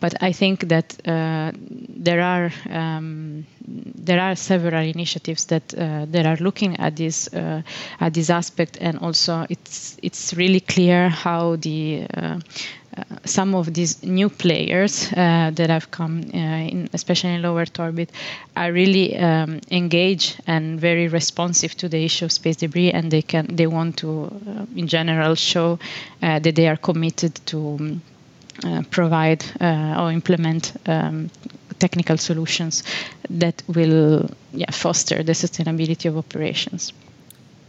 but 0.00 0.22
I 0.22 0.32
think 0.32 0.68
that 0.68 0.96
uh, 1.06 1.52
there 1.56 2.20
are 2.20 2.52
um, 2.70 3.46
there 3.66 4.20
are 4.20 4.36
several 4.36 4.82
initiatives 4.82 5.46
that 5.46 5.74
uh, 5.74 6.06
that 6.10 6.26
are 6.26 6.36
looking 6.36 6.76
at 6.78 6.96
this 6.96 7.32
uh, 7.32 7.62
at 8.00 8.14
this 8.14 8.30
aspect, 8.30 8.78
and 8.80 8.98
also 8.98 9.46
it's 9.48 9.96
it's 10.02 10.34
really 10.34 10.60
clear 10.60 11.08
how 11.08 11.56
the 11.56 12.06
uh, 12.14 12.38
some 13.24 13.54
of 13.54 13.74
these 13.74 14.02
new 14.02 14.28
players 14.28 15.12
uh, 15.12 15.50
that 15.54 15.68
have 15.68 15.90
come, 15.90 16.22
uh, 16.32 16.36
in, 16.38 16.88
especially 16.94 17.34
in 17.34 17.42
lower 17.42 17.66
orbit, 17.78 18.10
are 18.56 18.72
really 18.72 19.18
um, 19.18 19.60
engaged 19.70 20.40
and 20.46 20.80
very 20.80 21.06
responsive 21.08 21.76
to 21.76 21.88
the 21.88 22.02
issue 22.04 22.24
of 22.24 22.32
space 22.32 22.56
debris, 22.56 22.92
and 22.92 23.10
they 23.10 23.22
can 23.22 23.46
they 23.54 23.66
want 23.66 23.96
to, 23.98 24.30
in 24.74 24.86
general, 24.86 25.34
show 25.34 25.78
that 26.20 26.54
they 26.54 26.68
are 26.68 26.76
committed 26.76 27.34
to. 27.46 27.58
Um, 27.58 28.02
provide 28.90 29.44
or 29.60 30.12
implement 30.12 30.72
um, 30.86 31.30
technical 31.78 32.16
solutions 32.16 32.82
that 33.30 33.62
will 33.68 34.28
yeah, 34.52 34.70
foster 34.70 35.22
the 35.22 35.32
sustainability 35.32 36.08
of 36.08 36.16
operations. 36.16 36.92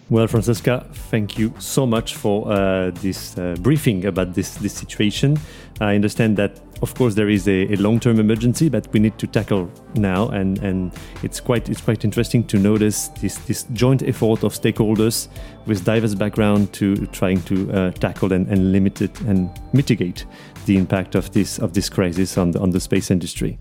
Well, 0.10 0.28
Francesca, 0.28 0.86
thank 1.12 1.38
you 1.38 1.54
so 1.60 1.86
much 1.86 2.16
for 2.16 2.50
uh, 2.50 2.92
this 2.92 3.38
uh, 3.38 3.58
briefing 3.60 4.06
about 4.06 4.36
this, 4.36 4.56
this 4.56 4.72
situation. 4.72 5.38
I 5.82 5.96
understand 5.96 6.38
that, 6.38 6.62
of 6.82 6.96
course, 6.96 7.16
there 7.16 7.28
is 7.28 7.46
a, 7.46 7.74
a 7.74 7.76
long-term 7.76 8.18
emergency 8.18 8.70
that 8.70 8.88
we 8.94 9.02
need 9.02 9.18
to 9.18 9.28
tackle 9.28 9.70
now, 9.96 10.30
and, 10.30 10.60
and 10.60 10.94
it's 11.24 11.42
quite 11.42 11.68
it's 11.68 11.82
quite 11.82 12.06
interesting 12.06 12.46
to 12.46 12.58
notice 12.58 13.10
this 13.20 13.38
this 13.40 13.66
joint 13.74 14.02
effort 14.02 14.44
of 14.44 14.54
stakeholders 14.54 15.28
with 15.66 15.84
diverse 15.84 16.16
background 16.16 16.72
to 16.74 17.06
trying 17.08 17.42
to 17.42 17.70
uh, 17.74 17.92
tackle 17.92 18.32
and, 18.32 18.48
and 18.48 18.72
limit 18.72 19.02
it 19.02 19.20
and 19.22 19.50
mitigate 19.74 20.26
the 20.68 20.78
impact 20.78 21.16
of 21.16 21.32
this 21.32 21.58
of 21.60 21.74
this 21.74 21.90
crisis 21.90 22.38
on 22.38 22.52
the, 22.52 22.60
on 22.60 22.70
the 22.70 22.80
space 22.80 23.10
industry. 23.10 23.58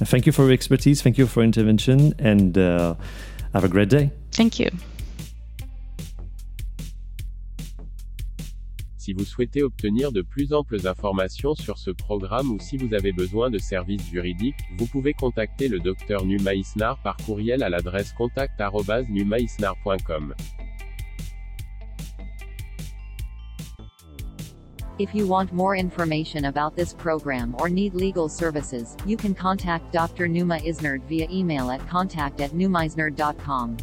Uh, 0.00 0.04
thank 0.04 0.26
you 0.26 0.32
for 0.32 0.42
your 0.42 0.52
expertise. 0.52 1.00
Thank 1.02 1.16
you 1.16 1.26
for 1.26 1.42
intervention, 1.42 2.12
and 2.18 2.58
uh, 2.58 2.94
have 3.54 3.64
a 3.64 3.68
great 3.68 3.88
day. 3.88 4.10
Thank 4.32 4.60
you. 4.60 4.68
Si 8.98 9.14
vous 9.14 9.24
souhaitez 9.24 9.62
obtenir 9.62 10.12
de 10.12 10.20
plus 10.22 10.52
amples 10.52 10.86
informations 10.86 11.54
sur 11.54 11.78
ce 11.78 11.90
programme 11.90 12.50
ou 12.52 12.58
si 12.60 12.76
vous 12.76 12.92
avez 12.94 13.12
besoin 13.12 13.48
de 13.50 13.58
services 13.58 14.06
juridiques, 14.08 14.60
vous 14.76 14.86
pouvez 14.86 15.14
contacter 15.14 15.68
le 15.68 15.80
Dr 15.80 16.26
Numa 16.26 16.54
Isnar 16.54 16.98
par 17.02 17.16
courriel 17.16 17.62
à 17.62 17.70
l'adresse 17.70 18.12
contact@numaisnar.com. 18.12 20.34
If 25.00 25.14
you 25.14 25.26
want 25.26 25.50
more 25.54 25.76
information 25.76 26.44
about 26.44 26.76
this 26.76 26.92
program 26.92 27.56
or 27.58 27.70
need 27.70 27.94
legal 27.94 28.28
services, 28.28 28.98
you 29.06 29.16
can 29.16 29.34
contact 29.34 29.94
Dr. 29.94 30.28
Numa 30.28 30.58
Isnard 30.58 31.02
via 31.04 31.26
email 31.30 31.70
at 31.70 31.80
contact 31.88 32.42
at 32.42 32.50
numaisnard.com. 32.50 33.78